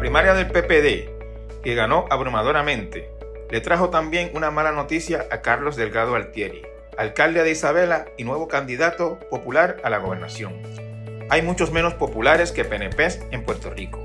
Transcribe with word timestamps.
primaria 0.00 0.32
del 0.32 0.46
PPD, 0.46 1.62
que 1.62 1.74
ganó 1.74 2.06
abrumadoramente, 2.08 3.10
le 3.50 3.60
trajo 3.60 3.90
también 3.90 4.30
una 4.32 4.50
mala 4.50 4.72
noticia 4.72 5.26
a 5.30 5.42
Carlos 5.42 5.76
Delgado 5.76 6.14
Altieri, 6.14 6.62
alcalde 6.96 7.42
de 7.42 7.50
Isabela 7.50 8.06
y 8.16 8.24
nuevo 8.24 8.48
candidato 8.48 9.18
popular 9.28 9.76
a 9.84 9.90
la 9.90 9.98
gobernación. 9.98 10.54
Hay 11.28 11.42
muchos 11.42 11.70
menos 11.70 11.92
populares 11.92 12.50
que 12.50 12.64
PNPs 12.64 13.20
en 13.30 13.44
Puerto 13.44 13.68
Rico. 13.68 14.02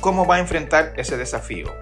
¿Cómo 0.00 0.26
va 0.26 0.34
a 0.34 0.40
enfrentar 0.40 0.92
ese 0.98 1.16
desafío? 1.16 1.72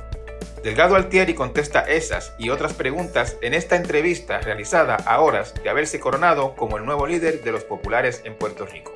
Delgado 0.62 0.94
Altieri 0.94 1.34
contesta 1.34 1.80
esas 1.80 2.32
y 2.38 2.50
otras 2.50 2.72
preguntas 2.74 3.36
en 3.42 3.54
esta 3.54 3.74
entrevista 3.74 4.38
realizada 4.38 4.94
a 4.94 5.20
horas 5.20 5.54
de 5.60 5.70
haberse 5.70 5.98
coronado 5.98 6.54
como 6.54 6.78
el 6.78 6.84
nuevo 6.84 7.04
líder 7.04 7.42
de 7.42 7.50
los 7.50 7.64
populares 7.64 8.22
en 8.24 8.36
Puerto 8.36 8.64
Rico. 8.64 8.94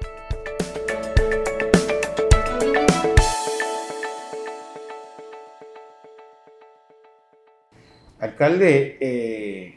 Alcalde, 8.25 8.97
eh, 9.01 9.75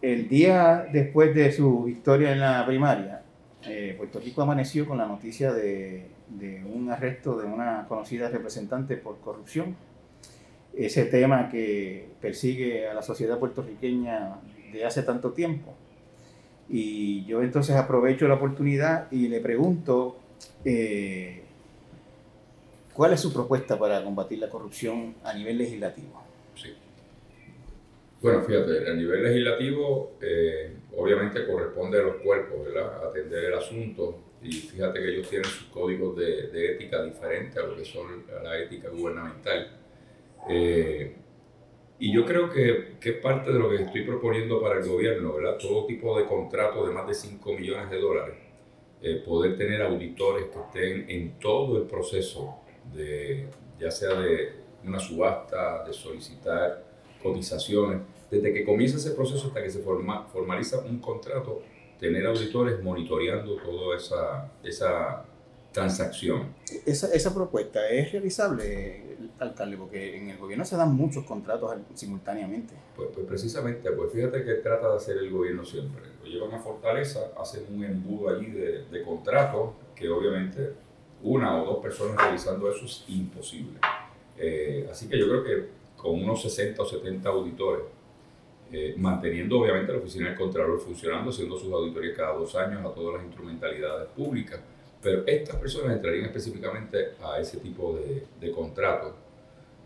el 0.00 0.26
día 0.26 0.88
después 0.90 1.34
de 1.34 1.52
su 1.52 1.84
victoria 1.84 2.32
en 2.32 2.40
la 2.40 2.64
primaria, 2.64 3.20
eh, 3.66 3.94
Puerto 3.98 4.18
Rico 4.20 4.40
amaneció 4.40 4.88
con 4.88 4.96
la 4.96 5.06
noticia 5.06 5.52
de, 5.52 6.06
un 6.74 6.90
arresto 6.90 7.36
de 7.36 7.44
una 7.44 7.84
conocida 7.86 8.30
representante 8.30 8.96
por 8.96 9.20
corrupción. 9.20 9.76
Ese 10.74 11.04
tema 11.04 11.50
que 11.50 12.08
persigue 12.22 12.88
a 12.88 12.94
la 12.94 13.02
sociedad 13.02 13.38
puertorriqueña 13.38 14.38
de 14.72 14.82
hace 14.86 15.02
tanto 15.02 15.32
tiempo. 15.32 15.74
Y 16.70 17.26
yo 17.26 17.42
entonces 17.42 17.76
aprovecho 17.76 18.26
la 18.28 18.36
oportunidad 18.36 19.12
y 19.12 19.28
le 19.28 19.40
pregunto, 19.40 20.16
eh, 20.64 21.42
¿cuál 22.94 23.12
es 23.12 23.20
su 23.20 23.30
propuesta 23.30 23.78
para 23.78 24.02
combatir 24.02 24.38
la 24.38 24.48
corrupción 24.48 25.16
a 25.22 25.34
nivel 25.34 25.58
legislativo? 25.58 26.29
Bueno, 28.20 28.42
fíjate, 28.42 28.90
a 28.90 28.92
nivel 28.92 29.22
legislativo, 29.22 30.18
eh, 30.20 30.76
obviamente 30.94 31.46
corresponde 31.46 31.98
a 32.00 32.02
los 32.02 32.16
cuerpos, 32.16 32.66
¿verdad? 32.66 33.08
Atender 33.08 33.44
el 33.44 33.54
asunto. 33.54 34.18
Y 34.42 34.52
fíjate 34.52 35.00
que 35.00 35.08
ellos 35.08 35.28
tienen 35.28 35.48
sus 35.48 35.68
códigos 35.68 36.16
de, 36.16 36.72
ética 36.72 37.02
diferentes 37.02 37.56
a 37.56 37.66
lo 37.66 37.76
que 37.76 37.84
son 37.84 38.24
la 38.42 38.58
ética 38.58 38.90
gubernamental. 38.90 39.78
Eh, 40.48 41.16
y 41.98 42.12
yo 42.12 42.24
creo 42.24 42.50
que, 42.50 42.96
que, 43.00 43.10
es 43.10 43.16
parte 43.16 43.52
de 43.52 43.58
lo 43.58 43.70
que 43.70 43.76
estoy 43.76 44.04
proponiendo 44.04 44.60
para 44.60 44.80
el 44.80 44.88
gobierno, 44.88 45.34
¿verdad? 45.34 45.56
Todo 45.58 45.86
tipo 45.86 46.18
de 46.18 46.26
contratos 46.26 46.88
de 46.88 46.94
más 46.94 47.06
de 47.06 47.14
5 47.14 47.52
millones 47.54 47.90
de 47.90 48.00
dólares. 48.00 48.36
Eh, 49.02 49.22
poder 49.24 49.56
tener 49.56 49.80
auditores 49.80 50.46
que 50.46 50.58
estén 50.58 51.08
en 51.08 51.38
todo 51.38 51.78
el 51.78 51.84
proceso, 51.84 52.60
de, 52.94 53.46
ya 53.78 53.90
sea 53.90 54.20
de 54.20 54.52
una 54.84 54.98
subasta, 54.98 55.84
de 55.84 55.92
solicitar 55.94 56.89
cotizaciones, 57.22 58.00
desde 58.30 58.52
que 58.52 58.64
comienza 58.64 58.96
ese 58.96 59.10
proceso 59.12 59.48
hasta 59.48 59.62
que 59.62 59.70
se 59.70 59.80
forma, 59.80 60.26
formaliza 60.26 60.78
un 60.80 60.98
contrato, 60.98 61.62
tener 61.98 62.26
auditores 62.26 62.82
monitoreando 62.82 63.56
toda 63.56 63.96
esa, 63.96 64.50
esa 64.62 65.24
transacción. 65.72 66.54
Esa, 66.86 67.12
esa 67.12 67.34
propuesta 67.34 67.88
es 67.88 68.12
realizable, 68.12 69.16
alcalde, 69.38 69.76
porque 69.76 70.16
en 70.16 70.30
el 70.30 70.38
gobierno 70.38 70.64
se 70.64 70.76
dan 70.76 70.94
muchos 70.94 71.24
contratos 71.24 71.76
simultáneamente. 71.94 72.74
Pues, 72.96 73.08
pues, 73.14 73.26
precisamente, 73.26 73.90
pues 73.92 74.12
fíjate 74.12 74.44
que 74.44 74.54
trata 74.54 74.90
de 74.90 74.96
hacer 74.96 75.18
el 75.18 75.30
gobierno 75.30 75.64
siempre. 75.64 76.02
Lo 76.22 76.28
llevan 76.28 76.54
a 76.54 76.58
Fortaleza, 76.58 77.32
hacen 77.38 77.64
un 77.72 77.84
embudo 77.84 78.30
allí 78.30 78.50
de, 78.50 78.84
de 78.84 79.02
contratos 79.02 79.70
que 79.94 80.08
obviamente 80.08 80.72
una 81.22 81.62
o 81.62 81.66
dos 81.66 81.82
personas 81.82 82.16
realizando 82.16 82.70
eso 82.70 82.86
es 82.86 83.04
imposible. 83.08 83.78
Eh, 84.36 84.88
así 84.90 85.08
que 85.08 85.18
yo 85.18 85.28
creo 85.28 85.44
que 85.44 85.79
con 86.00 86.22
unos 86.22 86.40
60 86.42 86.82
o 86.82 86.86
70 86.86 87.28
auditores, 87.28 87.84
eh, 88.72 88.94
manteniendo 88.96 89.60
obviamente 89.60 89.92
la 89.92 89.98
oficina 89.98 90.28
del 90.28 90.38
Contralor 90.38 90.80
funcionando, 90.80 91.30
haciendo 91.30 91.58
sus 91.58 91.72
auditorías 91.72 92.16
cada 92.16 92.34
dos 92.34 92.54
años 92.54 92.84
a 92.84 92.94
todas 92.94 93.16
las 93.16 93.24
instrumentalidades 93.24 94.08
públicas. 94.10 94.60
Pero 95.02 95.26
estas 95.26 95.56
personas 95.56 95.96
entrarían 95.96 96.26
específicamente 96.26 97.14
a 97.22 97.38
ese 97.38 97.58
tipo 97.58 97.98
de, 97.98 98.24
de 98.40 98.52
contratos, 98.52 99.14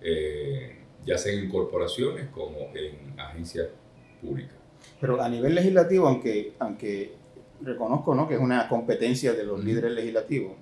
eh, 0.03 0.77
ya 1.05 1.19
sea 1.19 1.33
en 1.33 1.49
corporaciones 1.49 2.29
como 2.29 2.71
en 2.75 3.19
agencias 3.19 3.69
públicas. 4.21 4.55
Pero 5.01 5.21
a 5.21 5.29
nivel 5.29 5.55
legislativo, 5.55 6.07
aunque, 6.07 6.53
aunque 6.59 7.13
reconozco 7.61 8.15
¿no? 8.15 8.29
que 8.29 8.35
es 8.35 8.41
una 8.41 8.69
competencia 8.69 9.33
de 9.33 9.45
los 9.45 9.65
líderes 9.65 9.93
legislativos, 9.93 10.53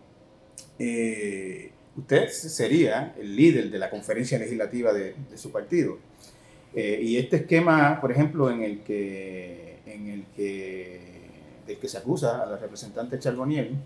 eh, 0.78 1.71
usted 1.96 2.28
sería 2.28 3.14
el 3.18 3.36
líder 3.36 3.70
de 3.70 3.78
la 3.78 3.90
conferencia 3.90 4.38
legislativa 4.38 4.92
de, 4.92 5.14
su 5.36 5.50
partido. 5.50 5.98
Eh, 6.74 7.00
y 7.02 7.18
este 7.18 7.36
esquema, 7.36 8.00
por 8.00 8.12
ejemplo, 8.12 8.50
en 8.50 8.62
el 8.62 8.80
que, 8.80 9.78
en 9.86 10.08
el 10.08 10.24
que, 10.34 11.00
del 11.66 11.76
que 11.78 11.88
se 11.88 11.98
acusa 11.98 12.42
a 12.42 12.46
la 12.46 12.56
representante 12.56 13.18
Charboniel, 13.18 13.76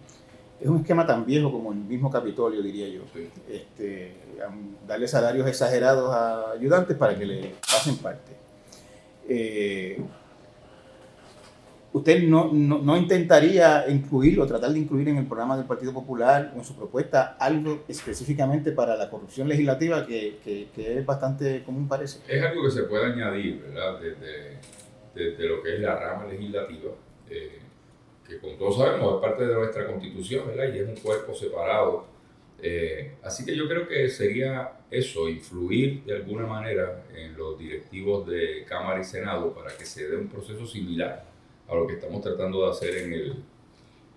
es 0.60 0.68
un 0.68 0.78
esquema 0.78 1.06
tan 1.06 1.26
viejo 1.26 1.52
como 1.52 1.72
el 1.72 1.78
mismo 1.78 2.10
Capitolio, 2.10 2.62
diría 2.62 2.88
yo. 2.88 3.02
Este, 3.48 4.12
darle 4.86 5.08
salarios 5.08 5.46
exagerados 5.46 6.14
a 6.14 6.52
ayudantes 6.52 6.96
para 6.96 7.18
que 7.18 7.26
le 7.26 7.54
pasen 7.60 7.96
parte. 7.98 8.32
Eh, 9.28 10.00
¿Usted 11.96 12.24
no, 12.24 12.50
no, 12.52 12.94
intentaría 12.94 13.88
incluir 13.88 14.38
o 14.38 14.46
tratar 14.46 14.70
de 14.70 14.80
incluir 14.80 15.08
en 15.08 15.16
el 15.16 15.24
programa 15.24 15.56
del 15.56 15.64
Partido 15.64 15.94
Popular 15.94 16.52
o 16.54 16.58
en 16.58 16.64
su 16.66 16.76
propuesta 16.76 17.38
algo 17.40 17.84
específicamente 17.88 18.72
para 18.72 18.96
la 18.96 19.08
corrupción 19.08 19.48
legislativa 19.48 20.06
que, 20.06 20.36
que, 20.44 20.68
es 20.76 21.06
bastante 21.06 21.64
común 21.64 21.88
parece? 21.88 22.18
Es 22.28 22.42
algo 22.42 22.64
que 22.64 22.70
se 22.70 22.82
puede 22.82 23.14
añadir, 23.14 23.62
¿verdad? 23.62 23.98
Desde, 23.98 24.58
desde 25.14 25.48
lo 25.48 25.62
que 25.62 25.76
es 25.76 25.80
la 25.80 25.98
rama 25.98 26.26
legislativa, 26.26 26.90
eh, 27.30 27.60
que 28.28 28.40
como 28.40 28.56
todos 28.56 28.76
sabemos 28.76 29.14
es 29.14 29.20
parte 29.22 29.46
de 29.46 29.54
nuestra 29.54 29.86
constitución, 29.86 30.48
¿verdad? 30.48 30.74
Y 30.74 30.78
es 30.80 30.88
un 30.90 30.96
cuerpo 30.96 31.34
separado. 31.34 32.04
Eh, 32.60 33.14
así 33.22 33.46
que 33.46 33.56
yo 33.56 33.66
creo 33.66 33.88
que 33.88 34.10
sería 34.10 34.70
eso, 34.90 35.30
influir 35.30 36.04
de 36.04 36.16
alguna 36.16 36.46
manera 36.46 37.04
en 37.14 37.34
los 37.38 37.58
directivos 37.58 38.26
de 38.26 38.66
Cámara 38.68 39.00
y 39.00 39.04
Senado 39.04 39.54
para 39.54 39.74
que 39.74 39.86
se 39.86 40.06
dé 40.06 40.14
un 40.18 40.28
proceso 40.28 40.66
similar 40.66 41.35
a 41.68 41.74
lo 41.74 41.86
que 41.86 41.94
estamos 41.94 42.22
tratando 42.22 42.64
de 42.64 42.70
hacer 42.70 42.96
en 42.98 43.12
el, 43.12 43.34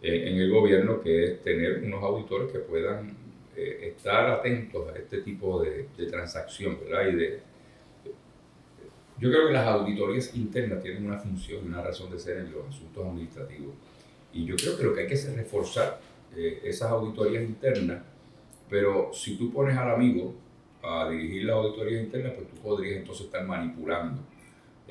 en 0.02 0.38
el 0.38 0.52
gobierno, 0.52 1.02
que 1.02 1.24
es 1.24 1.42
tener 1.42 1.84
unos 1.84 2.04
auditores 2.04 2.52
que 2.52 2.60
puedan 2.60 3.16
eh, 3.56 3.94
estar 3.96 4.30
atentos 4.30 4.88
a 4.90 4.98
este 4.98 5.22
tipo 5.22 5.62
de, 5.62 5.88
de 5.98 6.06
transacción, 6.06 6.78
¿verdad? 6.80 7.10
Y 7.10 7.16
de, 7.16 7.40
yo 9.20 9.30
creo 9.30 9.48
que 9.48 9.54
las 9.54 9.68
auditorías 9.68 10.34
internas 10.36 10.82
tienen 10.82 11.06
una 11.06 11.18
función 11.18 11.66
una 11.66 11.82
razón 11.82 12.10
de 12.10 12.20
ser 12.20 12.38
en 12.38 12.52
los 12.54 12.68
asuntos 12.68 13.06
administrativos. 13.06 13.74
Y 14.32 14.46
yo 14.46 14.56
creo 14.56 14.78
que 14.78 14.84
lo 14.84 14.94
que 14.94 15.02
hay 15.02 15.08
que 15.08 15.16
hacer 15.16 15.32
es 15.32 15.38
reforzar 15.38 16.00
eh, 16.36 16.62
esas 16.64 16.90
auditorías 16.92 17.44
internas, 17.44 18.02
pero 18.70 19.12
si 19.14 19.36
tú 19.36 19.52
pones 19.52 19.76
al 19.78 19.92
amigo 19.92 20.36
a 20.82 21.10
dirigir 21.10 21.46
las 21.46 21.58
auditorías 21.58 22.04
internas, 22.04 22.34
pues 22.34 22.48
tú 22.48 22.56
podrías 22.62 22.98
entonces 22.98 23.26
estar 23.26 23.46
manipulando 23.46 24.22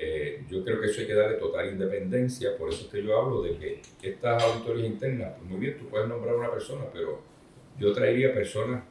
eh, 0.01 0.45
yo 0.49 0.65
creo 0.65 0.81
que 0.81 0.87
eso 0.87 1.01
hay 1.01 1.09
que 1.09 1.15
darle 1.15 1.39
total 1.39 1.73
independencia, 1.73 2.57
por 2.57 2.69
eso 2.69 2.85
es 2.85 2.89
que 2.89 3.03
yo 3.03 3.21
hablo 3.21 3.43
de 3.43 3.57
que 3.57 3.83
estas 4.01 4.43
auditorías 4.45 4.87
internas, 4.87 5.35
pues 5.37 5.51
muy 5.51 5.59
bien, 5.59 5.77
tú 5.77 5.89
puedes 5.89 6.09
nombrar 6.09 6.37
una 6.37 6.53
persona, 6.53 6.85
pero 6.93 7.21
yo 7.79 7.93
traería 7.93 8.33
personas 8.33 8.85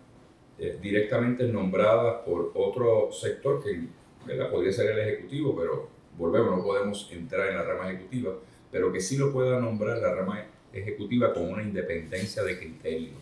eh, 0.59 0.78
directamente 0.81 1.47
nombradas 1.47 2.25
por 2.25 2.51
otro 2.56 3.09
sector 3.12 3.63
que 3.63 3.88
¿verdad? 4.25 4.51
podría 4.51 4.73
ser 4.73 4.91
el 4.91 5.00
ejecutivo, 5.00 5.56
pero 5.56 5.90
volvemos, 6.18 6.57
no 6.57 6.63
podemos 6.63 7.09
entrar 7.12 7.50
en 7.50 7.56
la 7.56 7.63
rama 7.63 7.89
ejecutiva, 7.89 8.34
pero 8.69 8.91
que 8.91 9.00
sí 9.00 9.16
lo 9.16 9.31
pueda 9.31 9.62
nombrar 9.62 10.00
la 10.00 10.13
rama 10.13 10.44
ejecutiva 10.74 11.34
con 11.34 11.50
una 11.50 11.63
independencia 11.63 12.44
de 12.44 12.59
criterio. 12.59 13.13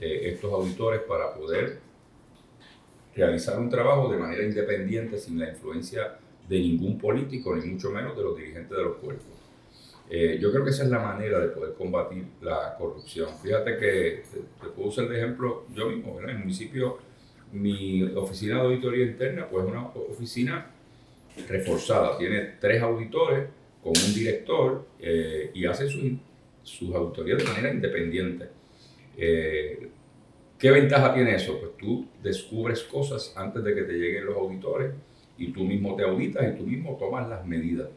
Eh, 0.00 0.32
estos 0.32 0.52
auditores 0.52 1.02
para 1.02 1.32
poder 1.34 1.78
realizar 3.14 3.58
un 3.60 3.68
trabajo 3.68 4.10
de 4.10 4.16
manera 4.16 4.42
independiente 4.42 5.18
sin 5.18 5.38
la 5.38 5.50
influencia 5.50 6.18
de 6.50 6.58
ningún 6.58 6.98
político, 6.98 7.54
ni 7.54 7.64
mucho 7.64 7.90
menos 7.90 8.16
de 8.16 8.24
los 8.24 8.36
dirigentes 8.36 8.76
de 8.76 8.82
los 8.82 8.96
cuerpos. 8.96 9.24
Eh, 10.10 10.36
yo 10.40 10.50
creo 10.50 10.64
que 10.64 10.70
esa 10.70 10.82
es 10.82 10.90
la 10.90 10.98
manera 10.98 11.38
de 11.38 11.46
poder 11.48 11.74
combatir 11.74 12.24
la 12.42 12.74
corrupción. 12.76 13.28
Fíjate 13.40 13.76
que 13.76 14.24
te, 14.60 14.68
puedo 14.70 14.88
usar 14.88 15.08
de 15.08 15.16
ejemplo 15.16 15.66
yo 15.72 15.88
mismo, 15.88 16.20
en 16.20 16.30
el 16.30 16.38
municipio, 16.38 16.98
mi 17.52 18.02
oficina 18.16 18.56
de 18.56 18.62
auditoría 18.62 19.06
interna, 19.06 19.46
pues 19.48 19.64
es 19.64 19.70
una 19.70 19.86
oficina 19.86 20.66
reforzada, 21.48 22.18
tiene 22.18 22.56
tres 22.60 22.82
auditores 22.82 23.48
con 23.80 23.92
un 23.96 24.12
director 24.12 24.84
eh, 24.98 25.52
y 25.54 25.64
hace 25.66 25.88
sus, 25.88 26.02
sus 26.64 26.92
auditorías 26.92 27.38
de 27.38 27.44
manera 27.44 27.72
independiente. 27.72 28.48
Eh, 29.16 29.88
¿Qué 30.58 30.70
ventaja 30.72 31.14
tiene 31.14 31.36
eso? 31.36 31.60
Pues 31.60 31.76
tú 31.78 32.08
descubres 32.20 32.82
cosas 32.82 33.32
antes 33.36 33.62
de 33.62 33.72
que 33.72 33.82
te 33.82 33.92
lleguen 33.92 34.26
los 34.26 34.36
auditores 34.36 34.92
y 35.40 35.52
tú 35.52 35.64
mismo 35.64 35.96
te 35.96 36.04
auditas 36.04 36.44
y 36.54 36.58
tú 36.58 36.64
mismo 36.66 36.96
tomas 36.98 37.28
las 37.28 37.44
medidas. 37.46 37.88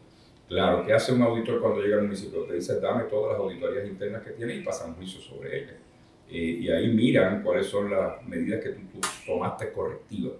Claro, 0.47 0.85
¿qué 0.85 0.93
hace 0.93 1.11
un 1.13 1.21
auditor 1.21 1.61
cuando 1.61 1.81
llega 1.81 1.97
al 1.97 2.03
municipio? 2.03 2.43
Te 2.45 2.55
dice, 2.55 2.79
dame 2.79 3.03
todas 3.05 3.33
las 3.33 3.39
auditorías 3.41 3.87
internas 3.87 4.23
que 4.23 4.31
tiene 4.31 4.55
y 4.55 4.63
pasan 4.63 4.95
juicio 4.95 5.19
sobre 5.21 5.59
ellas. 5.63 5.75
eh, 6.29 6.59
y 6.61 6.69
ahí 6.69 6.87
miran 6.93 7.43
cuáles 7.43 7.67
son 7.67 7.91
las 7.91 8.23
medidas 8.25 8.63
que 8.63 8.69
tú, 8.71 8.81
tomaste 9.25 9.71
correctivas. 9.71 10.33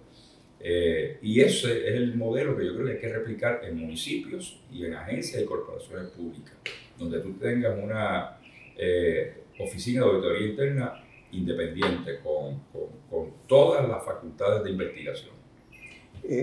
Eh, 0.60 1.18
y 1.22 1.40
ese 1.40 1.88
es 1.88 1.94
el 1.94 2.16
modelo 2.16 2.56
que 2.56 2.64
yo 2.66 2.74
creo 2.74 2.86
que 2.86 2.92
hay 2.94 3.00
que 3.00 3.12
replicar 3.12 3.60
en 3.64 3.78
municipios 3.78 4.62
y 4.72 4.86
en 4.86 4.94
agencias 4.94 5.42
y 5.42 5.44
corporaciones 5.44 6.08
públicas, 6.12 6.54
donde 6.98 7.20
tú 7.20 7.34
tengas 7.34 7.78
una 7.82 8.38
eh, 8.76 9.44
oficina 9.58 10.00
de 10.04 10.06
auditoría 10.10 10.46
interna 10.48 11.04
independiente 11.32 12.20
con, 12.22 12.60
con, 12.72 12.88
con 13.10 13.34
todas 13.46 13.86
las 13.88 14.04
facultades 14.04 14.64
de 14.64 14.70
investigación. 14.70 15.34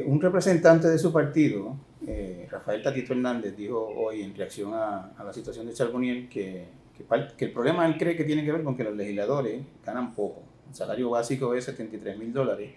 Un 0.05 0.21
representante 0.21 0.87
de 0.87 0.97
su 0.97 1.11
partido, 1.11 1.75
Rafael 2.49 2.83
Tatito 2.83 3.13
Hernández, 3.13 3.55
dijo 3.55 3.79
hoy 3.79 4.21
en 4.21 4.35
reacción 4.35 4.73
a, 4.73 5.13
la 5.23 5.33
situación 5.33 5.65
de 5.67 5.73
Charboniel 5.73 6.29
que 6.29 6.65
el 7.39 7.51
problema 7.51 7.85
él 7.85 7.97
cree 7.97 8.15
que 8.15 8.23
tiene 8.23 8.43
que 8.45 8.51
ver 8.51 8.63
con 8.63 8.75
que 8.75 8.83
los 8.83 8.95
legisladores 8.95 9.61
ganan 9.85 10.13
poco. 10.13 10.43
El 10.69 10.75
salario 10.75 11.09
básico 11.09 11.53
es 11.53 11.65
73 11.65 12.17
mil 12.17 12.31
dólares 12.31 12.71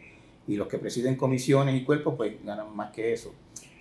y 0.47 0.57
los 0.57 0.69
que 0.69 0.79
presiden 0.79 1.17
comisiones 1.17 1.81
y 1.81 1.85
cuerpos 1.85 2.15
pues 2.17 2.35
ganan 2.45 2.75
más 2.75 2.93
que 2.93 3.13
eso. 3.13 3.33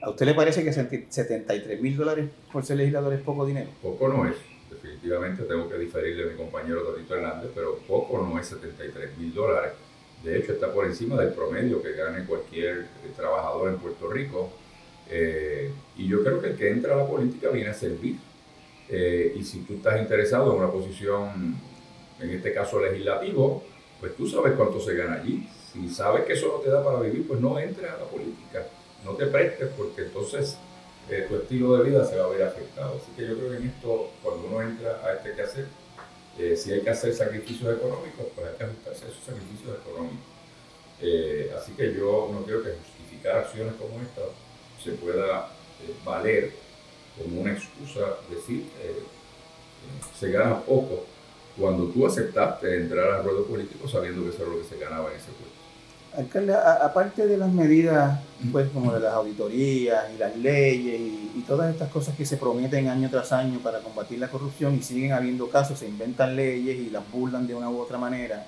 ¿A 0.02 0.10
usted 0.10 0.26
le 0.26 0.34
parece 0.34 0.64
que 0.64 0.74
73 0.74 1.82
mil 1.82 1.96
dólares 1.96 2.30
por 2.52 2.66
ser 2.66 2.78
legislador 2.78 3.14
es 3.14 3.22
poco 3.22 3.46
dinero? 3.46 3.70
Poco 3.82 4.08
no 4.10 4.28
es. 4.28 4.36
Definitivamente 4.70 5.44
tengo 5.44 5.70
que 5.70 5.78
diferirle 5.78 6.24
a 6.24 6.28
mi 6.32 6.38
compañero 6.38 6.84
Dorito 6.84 7.16
Hernández, 7.16 7.52
pero 7.56 7.78
poco 7.88 8.22
no 8.22 8.38
es 8.40 8.48
73 8.48 9.18
mil 9.18 9.34
dólares. 9.34 9.74
De 10.24 10.38
hecho, 10.38 10.54
está 10.54 10.72
por 10.72 10.86
encima 10.86 11.22
del 11.22 11.34
promedio 11.34 11.82
que 11.82 11.94
gane 11.94 12.26
cualquier 12.26 12.80
eh, 12.80 13.12
trabajador 13.16 13.70
en 13.70 13.78
Puerto 13.78 14.10
Rico. 14.10 14.52
Eh, 15.10 15.70
y 15.98 16.08
yo 16.08 16.24
creo 16.24 16.42
que 16.42 16.48
el 16.48 16.58
que 16.58 16.70
entra 16.70 16.94
a 16.94 16.98
la 16.98 17.08
política 17.08 17.50
viene 17.50 17.70
a 17.70 17.74
servir 17.74 18.16
eh, 18.90 19.34
y 19.36 19.44
si 19.44 19.62
tú 19.62 19.76
estás 19.76 20.00
interesado 20.00 20.52
en 20.52 20.60
una 20.60 20.72
posición, 20.72 21.56
en 22.20 22.30
este 22.30 22.54
caso 22.54 22.80
legislativo, 22.80 23.64
pues 24.00 24.16
tú 24.16 24.28
sabes 24.28 24.54
cuánto 24.54 24.80
se 24.80 24.96
gana 24.96 25.16
allí. 25.16 25.48
Si 25.72 25.90
sabes 25.90 26.26
que 26.26 26.34
eso 26.34 26.48
no 26.48 26.64
te 26.64 26.70
da 26.70 26.84
para 26.84 27.00
vivir, 27.00 27.28
pues 27.28 27.40
no 27.40 27.58
entres 27.58 27.90
a 27.90 27.98
la 27.98 28.06
política, 28.06 28.68
no 29.04 29.12
te 29.14 29.26
prestes 29.26 29.70
porque 29.76 30.04
entonces 30.04 30.58
eh, 31.10 31.26
tu 31.28 31.38
estilo 31.38 31.78
de 31.78 31.90
vida 31.90 32.06
se 32.06 32.18
va 32.18 32.26
a 32.26 32.30
ver 32.30 32.44
afectado. 32.44 33.00
Así 33.02 33.12
que 33.18 33.28
yo 33.28 33.38
creo 33.38 33.52
que 33.52 33.58
en 33.58 33.68
esto, 33.68 34.12
cuando 34.22 34.48
uno 34.48 34.62
entra 34.62 35.02
a 35.04 35.14
este 35.14 35.34
quehacer, 35.34 35.66
eh, 36.40 36.56
si 36.56 36.72
hay 36.72 36.82
que 36.82 36.90
hacer 36.90 37.14
sacrificios 37.14 37.78
económicos, 37.78 38.26
pues 38.36 38.48
hay 38.48 38.58
que 38.58 38.64
ajustarse 38.64 39.06
a 39.06 39.08
esos 39.10 39.24
sacrificios 39.24 39.78
económicos. 39.82 40.32
así 41.58 41.74
que 41.74 41.94
yo 41.94 42.30
no 42.32 42.44
quiero 42.46 42.64
que 42.64 42.72
justificar 42.72 43.38
acciones 43.38 43.74
como 43.76 44.02
esta 44.02 44.22
se 44.84 44.92
pueda 44.94 45.50
valer 46.06 46.52
como 47.18 47.42
una 47.42 47.54
excusa 47.54 48.18
decir 48.30 48.66
eh, 48.82 49.04
se 50.18 50.32
gana 50.32 50.60
poco 50.62 51.06
cuando 51.58 51.88
tú 51.88 52.06
aceptaste 52.08 52.76
entrar 52.76 53.12
al 53.12 53.24
ruedo 53.24 53.46
político 53.46 53.88
sabiendo 53.88 54.24
que 54.24 54.30
eso 54.30 54.44
era 54.44 54.52
lo 54.52 54.60
que 54.60 54.68
se 54.68 54.80
ganaba 54.80 55.12
en 55.12 55.18
ese 55.18 55.32
puesto. 55.32 55.53
Alcalde, 56.16 56.54
aparte 56.54 57.26
de 57.26 57.38
las 57.38 57.52
medidas 57.52 58.20
pues 58.52 58.70
como 58.70 58.94
de 58.94 59.00
las 59.00 59.14
auditorías 59.14 60.06
y 60.14 60.18
las 60.20 60.36
leyes 60.38 61.00
y, 61.00 61.32
y, 61.36 61.44
todas 61.48 61.72
estas 61.72 61.90
cosas 61.90 62.16
que 62.16 62.26
se 62.26 62.38
prometen 62.38 62.88
año 62.88 63.10
tras 63.10 63.32
año 63.32 63.60
para 63.60 63.80
combatir 63.80 64.20
la 64.20 64.28
corrupción 64.28 64.76
y 64.76 64.84
siguen 64.84 65.14
habiendo 65.14 65.50
casos, 65.50 65.80
se 65.80 65.88
inventan 65.88 66.36
leyes 66.36 66.78
y 66.78 66.90
las 66.92 67.04
burlan 67.12 67.48
de 67.48 67.56
una 67.56 67.70
u 67.70 67.80
otra 67.80 67.98
manera, 67.98 68.46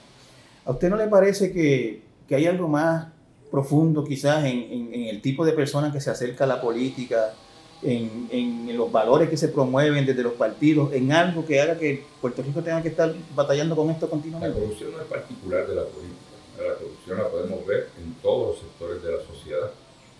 ¿a 0.63 0.71
usted 0.71 0.89
no 0.89 0.95
le 0.95 1.07
parece 1.07 1.51
que, 1.51 2.01
que 2.27 2.35
hay 2.35 2.45
algo 2.45 2.67
más 2.67 3.07
profundo 3.49 4.03
quizás 4.03 4.43
en, 4.45 4.59
en, 4.59 4.93
en, 4.93 5.07
el 5.07 5.21
tipo 5.21 5.45
de 5.45 5.53
persona 5.53 5.91
que 5.91 6.01
se 6.01 6.11
acerca 6.11 6.43
a 6.43 6.47
la 6.47 6.61
política 6.61 7.33
en, 7.81 8.27
en, 8.31 8.77
los 8.77 8.91
valores 8.91 9.29
que 9.29 9.37
se 9.37 9.47
promueven 9.47 10.05
desde 10.05 10.23
los 10.23 10.33
partidos, 10.33 10.91
en 10.93 11.11
algo 11.11 11.45
que 11.45 11.61
haga 11.61 11.77
que 11.77 12.03
Puerto 12.19 12.41
Rico 12.41 12.61
tenga 12.61 12.81
que 12.81 12.89
estar 12.89 13.13
batallando 13.35 13.75
con 13.75 13.89
esto 13.89 14.09
continuamente? 14.09 14.49
La 14.49 14.53
corrupción 14.53 14.91
no 14.91 15.01
es 15.01 15.07
particular 15.07 15.67
de 15.67 15.75
la 15.75 15.83
política, 15.83 16.34
la 16.63 16.75
corrupción 16.75 17.17
la 17.17 17.29
podemos 17.29 17.65
ver 17.65 17.89
en 17.97 18.13
todos 18.15 18.49
los 18.49 18.59
sectores 18.59 19.03
de 19.03 19.11
la 19.11 19.23
sociedad. 19.23 19.71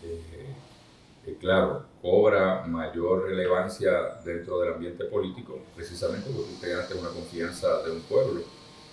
Eh, 0.04 0.22
eh, 1.28 1.38
claro, 1.40 1.84
cobra 2.02 2.66
mayor 2.68 3.24
relevancia 3.24 4.20
dentro 4.24 4.60
del 4.60 4.74
ambiente 4.74 5.06
político, 5.06 5.60
precisamente 5.76 6.30
porque 6.30 6.52
te 6.62 6.70
ganaste 6.70 6.94
una 6.94 7.10
confianza 7.10 7.82
de 7.84 7.92
un 7.92 8.02
pueblo 8.02 8.42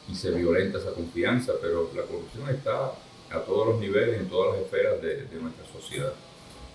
y 0.09 0.15
se 0.15 0.31
violenta 0.31 0.79
esa 0.79 0.93
confianza, 0.93 1.53
pero 1.61 1.91
la 1.95 2.03
corrupción 2.03 2.49
está 2.49 2.93
a 3.31 3.41
todos 3.47 3.69
los 3.69 3.81
niveles, 3.81 4.21
en 4.21 4.29
todas 4.29 4.55
las 4.55 4.65
esferas 4.65 5.01
de, 5.03 5.27
de 5.27 5.37
nuestra 5.41 5.65
sociedad. 5.67 6.13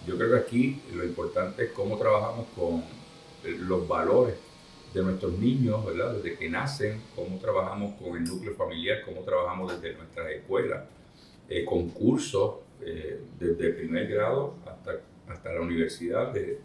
Yo 0.06 0.18
creo 0.18 0.32
que 0.32 0.38
aquí 0.38 0.82
lo 0.94 1.04
importante 1.04 1.66
es 1.66 1.72
cómo 1.72 1.98
trabajamos 1.98 2.46
con 2.56 2.84
los 3.44 3.88
valores 3.88 4.36
de 4.94 5.04
nuestros 5.04 5.34
niños, 5.34 5.86
¿verdad? 5.86 6.14
Desde 6.16 6.38
que 6.38 6.50
nacen, 6.50 7.02
cómo 7.16 7.38
trabajamos 7.38 7.94
con 8.02 8.18
el 8.18 8.24
núcleo 8.24 8.54
familiar, 8.56 9.02
cómo 9.06 9.22
trabajamos 9.22 9.80
desde 9.80 9.98
nuestras 9.98 10.32
escuelas, 10.32 10.84
eh, 11.50 11.66
concursos 11.66 12.56
eh, 12.82 13.20
desde 13.40 13.68
el 13.68 13.76
primer 13.76 14.08
grado 14.08 14.56
hasta, 14.66 15.00
hasta 15.28 15.54
la 15.54 15.62
universidad 15.62 16.32
de, 16.34 16.60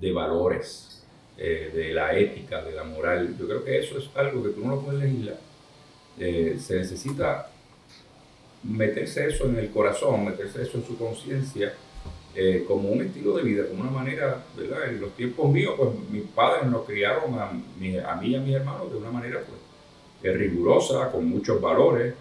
de 0.00 0.12
valores, 0.12 1.02
eh, 1.38 1.70
de 1.74 1.94
la 1.94 2.16
ética, 2.16 2.62
de 2.62 2.72
la 2.72 2.84
moral. 2.84 3.36
Yo 3.38 3.46
creo 3.46 3.64
que 3.64 3.78
eso 3.78 3.98
es 3.98 4.10
algo 4.14 4.42
que 4.42 4.50
tú 4.50 4.60
no 4.60 4.76
lo 4.76 4.82
puedes 4.82 5.02
legislar. 5.02 5.38
Eh, 6.18 6.56
se 6.60 6.76
necesita 6.76 7.48
meterse 8.62 9.26
eso 9.26 9.46
en 9.46 9.56
el 9.56 9.70
corazón, 9.70 10.24
meterse 10.24 10.62
eso 10.62 10.78
en 10.78 10.84
su 10.84 10.96
conciencia 10.98 11.72
eh, 12.34 12.64
como 12.66 12.88
un 12.88 13.02
estilo 13.02 13.36
de 13.36 13.42
vida, 13.42 13.68
como 13.68 13.82
una 13.82 13.90
manera, 13.90 14.42
¿verdad? 14.56 14.88
En 14.88 15.02
los 15.02 15.14
tiempos 15.14 15.52
míos, 15.52 15.74
pues 15.76 15.90
mis 16.10 16.22
padres 16.22 16.70
nos 16.70 16.86
criaron 16.86 17.38
a, 17.38 17.52
mí 17.52 17.90
y 17.90 17.98
a 18.34 18.40
mis 18.40 18.54
hermanos 18.54 18.90
de 18.90 18.96
una 18.96 19.10
manera 19.10 19.40
pues, 19.40 20.36
rigurosa, 20.36 21.12
con 21.12 21.26
muchos 21.26 21.60
valores, 21.60 22.14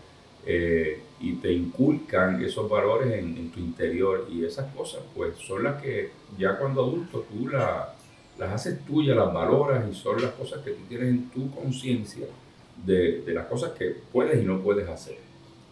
eh, 0.45 0.99
y 1.21 1.35
te 1.35 1.53
inculcan 1.53 2.43
esos 2.43 2.69
valores 2.69 3.13
en, 3.13 3.51
tu 3.51 3.61
interior. 3.61 4.27
Y 4.29 4.43
esas 4.43 4.73
cosas, 4.75 5.01
pues, 5.15 5.37
son 5.37 5.63
las 5.63 5.81
que 5.81 6.11
ya 6.37 6.57
cuando 6.57 6.83
adulto 6.83 7.25
tú 7.31 7.47
la, 7.47 7.93
las 8.37 8.51
haces 8.51 8.83
tuyas, 8.85 9.15
las 9.15 9.33
valoras, 9.33 9.85
y 9.89 9.95
son 9.95 10.21
las 10.21 10.31
cosas 10.31 10.61
que 10.61 10.71
tú 10.71 10.81
tienes 10.89 11.07
en 11.07 11.29
tu 11.29 11.49
conciencia 11.51 12.25
de, 12.85 13.21
de 13.21 13.33
las 13.33 13.45
cosas 13.45 13.71
que 13.71 13.95
puedes 14.11 14.43
y 14.43 14.45
no 14.45 14.59
puedes 14.61 14.89
hacer. 14.89 15.30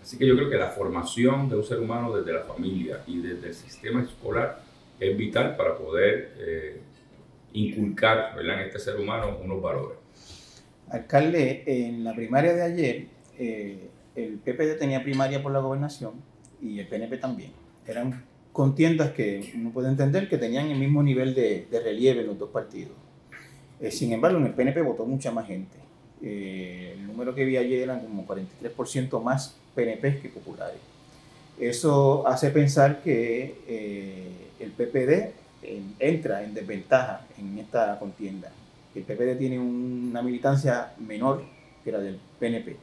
Así 0.09 0.17
que 0.17 0.25
yo 0.25 0.35
creo 0.35 0.49
que 0.49 0.57
la 0.57 0.69
formación 0.71 1.47
de 1.49 1.55
un 1.55 1.63
ser 1.63 1.79
humano 1.79 2.17
desde 2.17 2.33
la 2.33 2.41
familia 2.41 3.03
y 3.05 3.19
desde 3.19 3.49
el 3.49 3.53
sistema 3.53 4.01
escolar 4.01 4.59
es 4.99 5.15
vital 5.15 5.55
para 5.55 5.77
poder 5.77 6.33
eh, 6.39 6.81
inculcar 7.53 8.35
en 8.39 8.59
este 8.61 8.79
ser 8.79 8.99
humano 8.99 9.37
unos 9.39 9.61
valores. 9.61 9.99
Alcalde, 10.89 11.63
en 11.67 12.03
la 12.03 12.15
primaria 12.15 12.55
de 12.55 12.63
ayer, 12.63 13.05
eh, 13.37 13.87
el 14.15 14.39
PPD 14.39 14.79
tenía 14.79 15.03
primaria 15.03 15.43
por 15.43 15.51
la 15.51 15.59
gobernación 15.59 16.13
y 16.59 16.79
el 16.79 16.87
PNP 16.87 17.17
también. 17.19 17.51
Eran 17.85 18.25
contiendas 18.51 19.11
que 19.11 19.51
uno 19.53 19.69
puede 19.69 19.89
entender 19.89 20.27
que 20.27 20.39
tenían 20.39 20.71
el 20.71 20.79
mismo 20.79 21.03
nivel 21.03 21.35
de, 21.35 21.67
de 21.69 21.79
relieve 21.81 22.23
los 22.23 22.39
dos 22.39 22.49
partidos. 22.49 22.93
Eh, 23.79 23.91
sin 23.91 24.11
embargo, 24.11 24.39
en 24.39 24.47
el 24.47 24.53
PNP 24.55 24.81
votó 24.81 25.05
mucha 25.05 25.29
más 25.29 25.45
gente. 25.45 25.77
El 26.21 27.05
número 27.07 27.33
que 27.33 27.45
vi 27.45 27.57
ayer 27.57 27.83
eran 27.83 28.01
como 28.01 28.27
43% 28.27 29.21
más 29.21 29.55
PNP 29.75 30.19
que 30.21 30.29
populares. 30.29 30.79
Eso 31.59 32.25
hace 32.27 32.49
pensar 32.51 33.01
que 33.01 33.55
eh, 33.67 34.49
el 34.59 34.71
PPD 34.71 35.33
entra 35.99 36.43
en 36.43 36.53
desventaja 36.53 37.25
en 37.37 37.59
esta 37.59 37.97
contienda. 37.99 38.51
El 38.95 39.03
PPD 39.03 39.37
tiene 39.37 39.59
una 39.59 40.21
militancia 40.21 40.93
menor 40.97 41.43
que 41.83 41.91
la 41.91 41.99
del 41.99 42.17
PNP. 42.39 42.77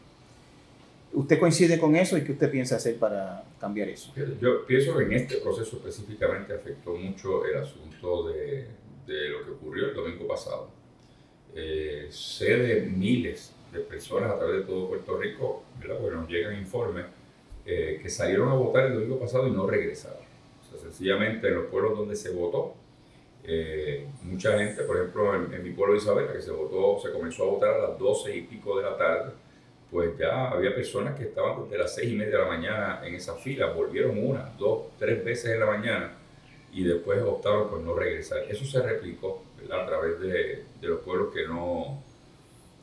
¿Usted 1.15 1.39
coincide 1.39 1.79
con 1.79 1.97
eso 1.97 2.19
y 2.19 2.25
qué 2.25 2.33
usted 2.33 2.51
piensa 2.51 2.77
hacer 2.77 2.99
para 2.99 3.43
cambiar 3.59 3.89
eso? 3.89 4.13
Yo 4.41 4.67
pienso 4.67 4.97
que 4.97 5.05
en 5.05 5.13
este 5.13 5.37
proceso 5.37 5.77
específicamente 5.77 6.53
afectó 6.53 6.95
mucho 6.95 7.47
el 7.47 7.59
asunto 7.59 8.29
de, 8.29 8.67
de 9.07 9.29
lo 9.31 9.45
que 9.45 9.51
ocurrió 9.53 9.89
el 9.89 9.95
domingo 9.95 10.27
pasado. 10.29 10.69
Eh, 11.59 12.09
sé 12.11 12.55
de 12.55 12.83
miles 12.83 13.51
de 13.73 13.81
personas 13.81 14.31
a 14.31 14.39
través 14.39 14.59
de 14.59 14.63
todo 14.65 14.89
Puerto 14.89 15.17
Rico, 15.17 15.63
¿verdad? 15.81 15.97
porque 15.99 16.17
nos 16.17 16.29
llegan 16.29 16.59
informes, 16.59 17.07
eh, 17.65 17.99
que 18.03 18.11
salieron 18.11 18.51
a 18.51 18.55
votar 18.55 18.85
el 18.85 18.95
domingo 18.95 19.19
pasado 19.19 19.49
y 19.49 19.53
no 19.53 19.67
regresaron. 19.67 20.19
O 20.19 20.71
sea, 20.71 20.79
sencillamente 20.79 21.49
en 21.49 21.55
los 21.55 21.67
pueblos 21.67 21.97
donde 21.97 22.15
se 22.15 22.29
votó, 22.31 22.75
eh, 23.43 24.07
mucha 24.25 24.59
gente, 24.59 24.83
por 24.83 24.99
ejemplo, 24.99 25.35
en, 25.35 25.63
mi 25.63 25.71
pueblo 25.71 25.95
de 25.95 26.01
Isabela, 26.01 26.31
que 26.31 26.43
se 26.43 26.51
votó, 26.51 27.01
se 27.01 27.11
comenzó 27.11 27.45
a 27.45 27.47
votar 27.47 27.71
a 27.71 27.89
las 27.89 27.99
12 27.99 28.37
y 28.37 28.43
pico 28.43 28.77
de 28.77 28.85
la 28.85 28.97
tarde, 28.99 29.33
pues 29.91 30.11
ya 30.19 30.51
había 30.51 30.75
personas 30.75 31.19
que 31.19 31.25
estaban 31.25 31.65
desde 31.65 31.79
las 31.79 31.95
6 31.95 32.13
y 32.13 32.17
media 32.17 32.33
de 32.33 32.45
la 32.45 32.49
mañana 32.49 33.01
en 33.03 33.15
esa 33.15 33.35
fila, 33.35 33.73
volvieron 33.73 34.19
una, 34.23 34.53
dos, 34.59 34.89
tres 34.99 35.25
veces 35.25 35.53
en 35.53 35.61
la 35.61 35.67
mañana 35.67 36.16
y 36.77 36.85
después 36.85 37.23
optaron 37.23 37.71
por 37.71 37.81
no 37.81 37.95
regresar. 37.95 38.41
Eso 38.51 38.67
se 38.67 38.83
replicó 38.83 39.43
¿verdad? 39.59 39.85
a 39.85 39.87
través 39.87 40.21
de, 40.21 40.65
de 40.79 40.89
los 40.89 41.01
pueblos 41.01 41.33
que 41.33 41.49
no, 41.49 42.03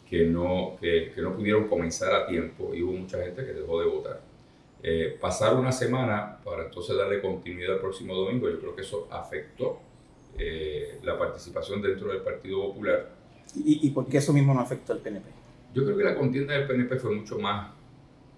que 0.09 0.25
no, 0.25 0.75
que, 0.81 1.11
que, 1.13 1.21
no 1.21 1.35
pudieron 1.35 1.67
comenzar 1.67 2.11
a 2.11 2.25
tiempo 2.25 2.73
y 2.73 2.81
hubo 2.81 2.93
mucha 2.93 3.23
gente 3.23 3.45
que 3.45 3.53
dejó 3.53 3.79
de 3.79 3.85
votar. 3.85 4.21
Eh, 4.81 5.15
pasar 5.21 5.55
una 5.55 5.71
semana 5.71 6.39
para 6.43 6.65
entonces 6.65 6.97
darle 6.97 7.21
continuidad 7.21 7.75
al 7.75 7.81
próximo 7.81 8.15
domingo, 8.15 8.49
yo 8.49 8.59
creo 8.59 8.75
que 8.75 8.81
eso 8.81 9.07
afectó 9.11 9.79
eh, 10.39 10.99
la 11.03 11.15
participación 11.15 11.79
dentro 11.79 12.07
del 12.07 12.21
Partido 12.21 12.63
Popular. 12.63 13.09
¿Y, 13.55 13.87
¿Y 13.87 13.91
por 13.91 14.07
qué 14.07 14.17
eso 14.17 14.33
mismo 14.33 14.55
no 14.55 14.61
afectó 14.61 14.93
al 14.93 14.99
PNP? 14.99 15.29
Yo 15.71 15.85
creo 15.85 15.95
que 15.95 16.03
la 16.03 16.15
contienda 16.15 16.55
del 16.55 16.65
PNP 16.65 16.97
fue 16.97 17.13
mucho 17.13 17.37
más 17.37 17.71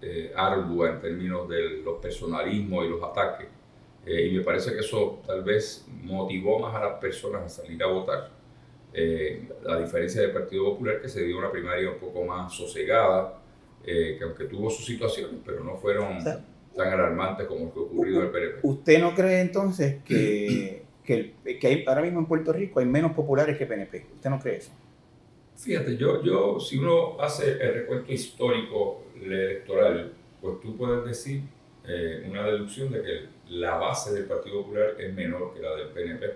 eh, 0.02 0.34
ardua 0.36 0.90
en 0.90 1.00
términos 1.00 1.48
de 1.48 1.82
los 1.82 1.98
personalismos 1.98 2.84
y 2.84 2.88
los 2.90 3.02
ataques. 3.02 3.48
Eh, 4.06 4.28
y 4.28 4.36
me 4.36 4.42
parece 4.42 4.72
que 4.72 4.80
eso 4.80 5.20
tal 5.26 5.42
vez 5.42 5.84
motivó 6.02 6.60
más 6.60 6.74
a 6.74 6.80
las 6.80 6.98
personas 7.00 7.42
a 7.42 7.48
salir 7.48 7.82
a 7.82 7.86
votar. 7.86 8.30
Eh, 8.92 9.48
a 9.68 9.76
diferencia 9.76 10.22
del 10.22 10.30
Partido 10.30 10.64
Popular, 10.64 11.02
que 11.02 11.08
se 11.08 11.22
dio 11.24 11.36
una 11.36 11.50
primaria 11.50 11.90
un 11.90 11.98
poco 11.98 12.24
más 12.24 12.54
sosegada, 12.54 13.42
que 13.84 14.18
aunque 14.22 14.46
tuvo 14.46 14.68
sus 14.68 14.84
situaciones, 14.84 15.40
pero 15.44 15.62
no 15.62 15.76
fueron 15.76 16.18
tan 16.76 16.92
alarmantes 16.92 17.46
como 17.46 17.66
lo 17.66 17.72
que 17.72 17.80
ocurrido 17.80 18.20
en 18.20 18.26
el 18.26 18.32
PNP. 18.32 18.58
¿Usted 18.62 19.00
no 19.00 19.14
cree 19.14 19.40
entonces 19.40 20.02
que, 20.04 20.82
que, 21.04 21.34
que 21.60 21.66
hay, 21.66 21.84
ahora 21.86 22.02
mismo 22.02 22.20
en 22.20 22.26
Puerto 22.26 22.52
Rico 22.52 22.80
hay 22.80 22.86
menos 22.86 23.12
populares 23.12 23.56
que 23.56 23.66
PNP? 23.66 24.06
¿Usted 24.14 24.30
no 24.30 24.38
cree 24.38 24.56
eso? 24.56 24.72
Fíjate, 25.56 25.96
yo, 25.96 26.22
yo, 26.22 26.60
si 26.60 26.76
uno 26.76 27.18
hace 27.20 27.52
el 27.52 27.74
recuento 27.74 28.12
histórico 28.12 29.04
electoral, 29.20 30.12
pues 30.40 30.60
tú 30.60 30.76
puedes 30.76 31.04
decir 31.06 31.42
eh, 31.88 32.26
una 32.28 32.44
deducción 32.44 32.90
de 32.90 33.02
que 33.02 33.20
la 33.48 33.76
base 33.76 34.12
del 34.12 34.24
Partido 34.24 34.62
Popular 34.62 34.94
es 34.98 35.12
menor 35.14 35.54
que 35.54 35.60
la 35.60 35.76
del 35.76 35.88
PNP, 35.88 36.34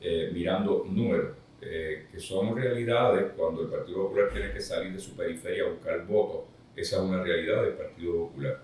eh, 0.00 0.30
mirando 0.32 0.84
números, 0.88 1.36
eh, 1.60 2.06
que 2.10 2.18
son 2.18 2.56
realidades 2.56 3.32
cuando 3.36 3.62
el 3.62 3.68
Partido 3.68 4.04
Popular 4.04 4.30
tiene 4.32 4.52
que 4.52 4.60
salir 4.60 4.92
de 4.92 4.98
su 4.98 5.14
periferia 5.14 5.64
a 5.64 5.68
buscar 5.68 6.06
votos, 6.06 6.42
esa 6.74 6.96
es 6.96 7.02
una 7.02 7.22
realidad 7.22 7.62
del 7.62 7.74
Partido 7.74 8.12
Popular. 8.28 8.62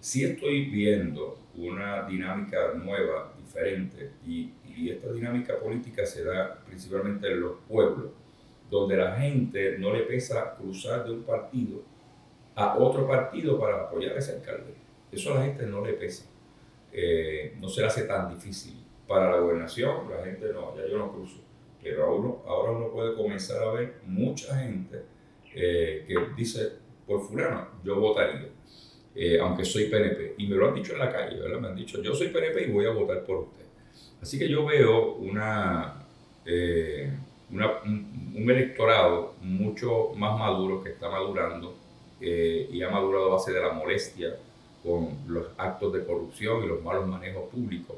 Si 0.00 0.24
estoy 0.24 0.66
viendo 0.66 1.38
una 1.56 2.06
dinámica 2.06 2.72
nueva, 2.74 3.34
diferente, 3.36 4.12
y, 4.24 4.52
y 4.64 4.90
esta 4.90 5.12
dinámica 5.12 5.58
política 5.58 6.06
se 6.06 6.24
da 6.24 6.60
principalmente 6.66 7.26
en 7.30 7.40
los 7.40 7.56
pueblos, 7.68 8.12
donde 8.70 8.96
la 8.96 9.16
gente 9.16 9.78
no 9.78 9.92
le 9.92 10.02
pesa 10.02 10.54
cruzar 10.54 11.04
de 11.04 11.12
un 11.12 11.22
partido 11.24 11.82
a 12.54 12.76
otro 12.76 13.06
partido 13.08 13.58
para 13.58 13.82
apoyar 13.82 14.14
a 14.14 14.18
ese 14.18 14.36
alcalde. 14.36 14.87
Eso 15.10 15.32
a 15.32 15.36
la 15.36 15.44
gente 15.46 15.66
no 15.66 15.84
le 15.84 15.94
pesa. 15.94 16.26
Eh, 16.92 17.56
no 17.60 17.68
se 17.68 17.80
le 17.80 17.86
hace 17.86 18.02
tan 18.04 18.34
difícil. 18.34 18.84
Para 19.06 19.30
la 19.30 19.38
gobernación, 19.38 20.10
la 20.10 20.24
gente 20.24 20.52
no, 20.52 20.76
ya 20.76 20.86
yo 20.86 20.98
no 20.98 21.12
cruzo. 21.12 21.38
Pero 21.82 22.42
ahora 22.46 22.72
uno 22.72 22.90
puede 22.90 23.14
comenzar 23.14 23.62
a 23.62 23.72
ver 23.72 24.00
mucha 24.04 24.58
gente 24.58 25.02
eh, 25.54 26.04
que 26.06 26.14
dice, 26.36 26.72
por 27.06 27.22
fulano, 27.26 27.68
yo 27.84 27.98
votaría, 27.98 28.48
eh, 29.14 29.38
aunque 29.40 29.64
soy 29.64 29.84
PNP. 29.84 30.34
Y 30.36 30.46
me 30.46 30.56
lo 30.56 30.68
han 30.68 30.74
dicho 30.74 30.92
en 30.92 30.98
la 30.98 31.10
calle, 31.10 31.38
¿verdad? 31.38 31.60
Me 31.60 31.68
han 31.68 31.76
dicho, 31.76 32.02
yo 32.02 32.14
soy 32.14 32.28
PNP 32.28 32.66
y 32.66 32.70
voy 32.70 32.84
a 32.84 32.90
votar 32.90 33.24
por 33.24 33.38
usted. 33.38 33.64
Así 34.20 34.38
que 34.38 34.48
yo 34.48 34.66
veo 34.66 35.14
una 35.14 36.04
un, 37.50 38.50
electorado 38.50 39.34
mucho 39.40 40.12
más 40.16 40.38
maduro 40.38 40.82
que 40.82 40.90
está 40.90 41.08
madurando 41.08 41.76
y 42.20 42.82
ha 42.82 42.90
madurado 42.90 43.26
a 43.26 43.34
base 43.34 43.52
de 43.52 43.60
la 43.60 43.72
molestia 43.72 44.34
con 44.82 45.08
los 45.26 45.46
actos 45.56 45.92
de 45.92 46.04
corrupción 46.04 46.64
y 46.64 46.68
los 46.68 46.82
malos 46.82 47.06
manejos 47.06 47.48
públicos. 47.50 47.96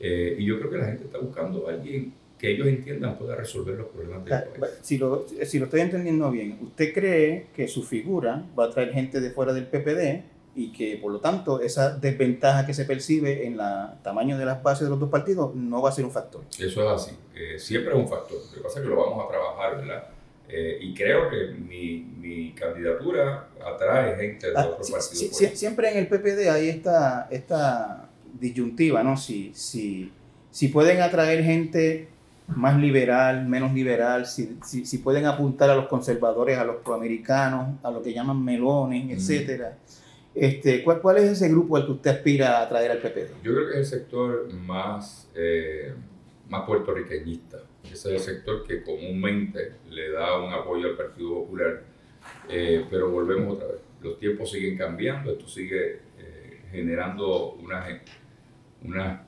Eh, 0.00 0.36
y 0.38 0.44
yo 0.44 0.58
creo 0.58 0.70
que 0.70 0.78
la 0.78 0.86
gente 0.86 1.04
está 1.04 1.18
buscando 1.18 1.68
a 1.68 1.72
alguien 1.72 2.12
que 2.38 2.52
ellos 2.52 2.68
entiendan 2.68 3.18
pueda 3.18 3.34
resolver 3.34 3.76
los 3.76 3.88
problemas 3.88 4.24
del 4.24 4.60
país. 4.60 4.74
Si 4.82 4.96
lo, 4.96 5.26
si 5.26 5.58
lo 5.58 5.64
estoy 5.64 5.80
entendiendo 5.80 6.30
bien, 6.30 6.58
¿usted 6.62 6.94
cree 6.94 7.46
que 7.54 7.66
su 7.66 7.82
figura 7.82 8.44
va 8.56 8.66
a 8.66 8.70
traer 8.70 8.92
gente 8.92 9.20
de 9.20 9.30
fuera 9.30 9.52
del 9.52 9.66
PPD 9.66 10.22
y 10.54 10.72
que 10.72 10.96
por 10.96 11.12
lo 11.12 11.20
tanto 11.20 11.60
esa 11.60 11.96
desventaja 11.96 12.64
que 12.66 12.74
se 12.74 12.84
percibe 12.84 13.46
en 13.46 13.54
el 13.54 13.60
tamaño 14.02 14.38
de 14.38 14.44
las 14.44 14.62
bases 14.62 14.84
de 14.84 14.90
los 14.90 15.00
dos 15.00 15.10
partidos 15.10 15.54
no 15.54 15.82
va 15.82 15.88
a 15.90 15.92
ser 15.92 16.04
un 16.04 16.10
factor. 16.10 16.42
Eso 16.58 16.82
es 16.82 16.88
así, 16.88 17.16
eh, 17.34 17.58
siempre 17.58 17.92
es 17.92 17.98
un 17.98 18.08
factor, 18.08 18.38
lo 18.38 18.54
que 18.54 18.60
pasa 18.60 18.78
es 18.78 18.84
que 18.84 18.90
lo 18.90 18.96
vamos 18.96 19.24
a 19.24 19.28
trabajar, 19.28 19.76
¿verdad? 19.76 20.08
Eh, 20.48 20.78
y 20.80 20.94
creo 20.94 21.28
que 21.28 21.48
mi, 21.58 22.06
mi, 22.18 22.52
candidatura 22.52 23.48
atrae 23.64 24.16
gente 24.16 24.50
de 24.50 24.56
ah, 24.56 24.66
otros 24.66 24.90
partidos. 24.90 25.36
siempre 25.36 25.90
en 25.90 25.98
el 25.98 26.08
PPD 26.08 26.48
hay 26.48 26.70
esta, 26.70 27.28
esta 27.30 28.08
disyuntiva, 28.40 29.02
¿no? 29.02 29.16
Si, 29.16 29.52
si, 29.54 30.10
si 30.50 30.68
pueden 30.68 31.02
atraer 31.02 31.44
gente 31.44 32.08
más 32.48 32.78
liberal, 32.78 33.46
menos 33.46 33.74
liberal, 33.74 34.26
si, 34.26 34.56
si, 34.64 34.86
si, 34.86 34.98
pueden 34.98 35.26
apuntar 35.26 35.68
a 35.68 35.76
los 35.76 35.86
conservadores, 35.86 36.56
a 36.58 36.64
los 36.64 36.76
proamericanos, 36.76 37.76
a 37.82 37.90
lo 37.90 38.02
que 38.02 38.14
llaman 38.14 38.42
melones, 38.42 39.04
mm. 39.04 39.10
etcétera. 39.10 39.76
Este, 40.34 40.82
¿cuál, 40.82 41.00
¿Cuál 41.00 41.18
es 41.18 41.24
ese 41.24 41.48
grupo 41.48 41.76
al 41.76 41.84
que 41.84 41.92
usted 41.92 42.10
aspira 42.10 42.62
a 42.62 42.68
traer 42.68 42.92
al 42.92 42.98
PP? 42.98 43.28
Yo 43.42 43.52
creo 43.52 43.66
que 43.66 43.80
es 43.80 43.92
el 43.92 43.98
sector 44.00 44.52
más, 44.54 45.28
eh, 45.34 45.92
más 46.48 46.64
puertorriqueñista. 46.64 47.58
Ese 47.84 47.92
es 47.92 48.06
el 48.06 48.20
sector 48.20 48.66
que 48.66 48.82
comúnmente 48.82 49.72
le 49.90 50.10
da 50.10 50.38
un 50.40 50.52
apoyo 50.52 50.88
al 50.88 50.96
Partido 50.96 51.30
Popular. 51.30 51.82
Eh, 52.48 52.84
pero 52.90 53.10
volvemos 53.10 53.54
otra 53.54 53.68
vez. 53.68 53.80
Los 54.02 54.18
tiempos 54.18 54.50
siguen 54.50 54.76
cambiando, 54.76 55.32
esto 55.32 55.48
sigue 55.48 56.00
eh, 56.18 56.60
generando 56.70 57.52
unas, 57.54 58.00
una, 58.82 59.26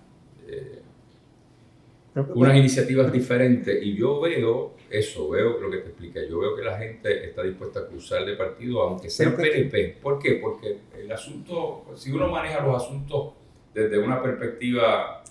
unas 2.35 2.57
iniciativas 2.57 3.13
diferentes 3.13 3.83
y 3.83 3.97
yo 3.97 4.21
veo 4.21 4.75
eso, 4.91 5.29
veo 5.29 5.61
lo 5.61 5.71
que 5.71 5.79
te 5.79 5.89
expliqué, 5.91 6.29
yo 6.29 6.41
veo 6.41 6.57
que 6.57 6.63
la 6.63 6.77
gente 6.77 7.25
está 7.25 7.43
dispuesta 7.45 7.81
a 7.81 7.87
cruzar 7.87 8.25
de 8.25 8.35
partido 8.35 8.83
aunque 8.83 9.09
sea 9.09 9.35
PNP. 9.35 9.99
¿Por 10.03 10.19
qué? 10.19 10.35
Porque 10.43 10.79
el 10.99 11.11
asunto, 11.13 11.87
si 11.95 12.11
uno 12.11 12.29
maneja 12.29 12.65
los 12.67 12.83
asuntos 12.83 13.35
desde 13.73 13.99
una 13.99 14.21
perspectiva 14.21 15.23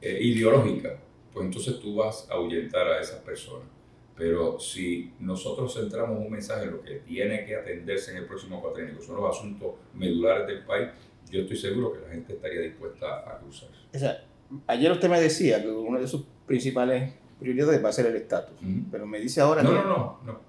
eh, 0.00 0.18
ideológica, 0.20 0.98
pues 1.34 1.46
entonces 1.46 1.80
tú 1.80 1.96
vas 1.96 2.28
a 2.30 2.34
ahuyentar 2.34 2.86
a 2.86 3.00
esas 3.00 3.18
personas. 3.20 3.68
Pero 4.16 4.60
si 4.60 5.12
nosotros 5.18 5.74
centramos 5.74 6.16
un 6.20 6.30
mensaje 6.30 6.64
en 6.64 6.70
lo 6.70 6.82
que 6.82 7.00
tiene 7.00 7.44
que 7.44 7.56
atenderse 7.56 8.12
en 8.12 8.18
el 8.18 8.26
próximo 8.26 8.62
cuatrenio, 8.62 8.96
que 8.96 9.04
son 9.04 9.16
los 9.16 9.36
asuntos 9.36 9.74
medulares 9.92 10.46
del 10.46 10.64
país, 10.64 10.90
yo 11.28 11.40
estoy 11.40 11.56
seguro 11.56 11.92
que 11.92 12.00
la 12.00 12.08
gente 12.10 12.34
estaría 12.34 12.60
dispuesta 12.60 13.28
a 13.28 13.38
cruzar. 13.40 13.70
O 13.92 13.98
sea, 13.98 14.24
ayer 14.68 14.92
usted 14.92 15.08
me 15.08 15.20
decía 15.20 15.60
que 15.60 15.68
uno 15.68 15.98
de 15.98 16.06
sus 16.06 16.24
principales 16.46 17.12
prioridades 17.40 17.84
va 17.84 17.88
a 17.88 17.92
ser 17.92 18.06
el 18.06 18.14
estatus, 18.14 18.56
pero 18.92 19.04
me 19.04 19.18
dice 19.18 19.40
ahora... 19.40 19.64
No, 19.64 19.72
no, 19.72 19.82
no, 19.82 20.20
no. 20.24 20.40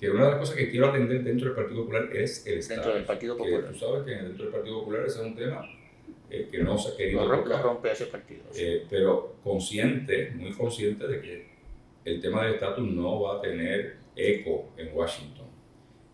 Que 0.00 0.10
una 0.10 0.24
de 0.24 0.30
las 0.30 0.40
cosas 0.40 0.56
que 0.56 0.68
quiero 0.68 0.88
atender 0.88 1.22
dentro 1.22 1.46
del 1.46 1.54
Partido 1.54 1.82
Popular 1.82 2.08
es 2.12 2.44
el 2.44 2.58
estatus. 2.58 2.84
Dentro 2.84 2.94
del 2.94 3.04
Partido 3.04 3.36
Popular. 3.36 3.70
tú 3.70 3.78
sabes 3.78 4.02
que 4.02 4.10
dentro 4.10 4.44
del 4.46 4.52
Partido 4.52 4.80
Popular 4.80 5.06
ese 5.06 5.20
es 5.20 5.24
un 5.24 5.36
tema 5.36 5.64
eh, 6.32 6.48
que 6.50 6.58
no 6.62 6.78
se 6.78 6.92
ha 6.92 6.96
querido 6.96 7.26
no, 7.26 7.42
tocar. 7.42 7.62
rompe 7.62 7.92
ese 7.92 8.06
partido. 8.06 8.44
Eh, 8.56 8.86
pero 8.88 9.36
consciente, 9.44 10.32
muy 10.34 10.52
consciente 10.52 11.06
de 11.06 11.20
que 11.20 11.46
el 12.04 12.20
tema 12.20 12.44
del 12.44 12.54
estatus 12.54 12.88
no 12.88 13.20
va 13.20 13.36
a 13.36 13.40
tener 13.40 13.96
eco 14.16 14.70
en 14.76 14.96
Washington. 14.96 15.46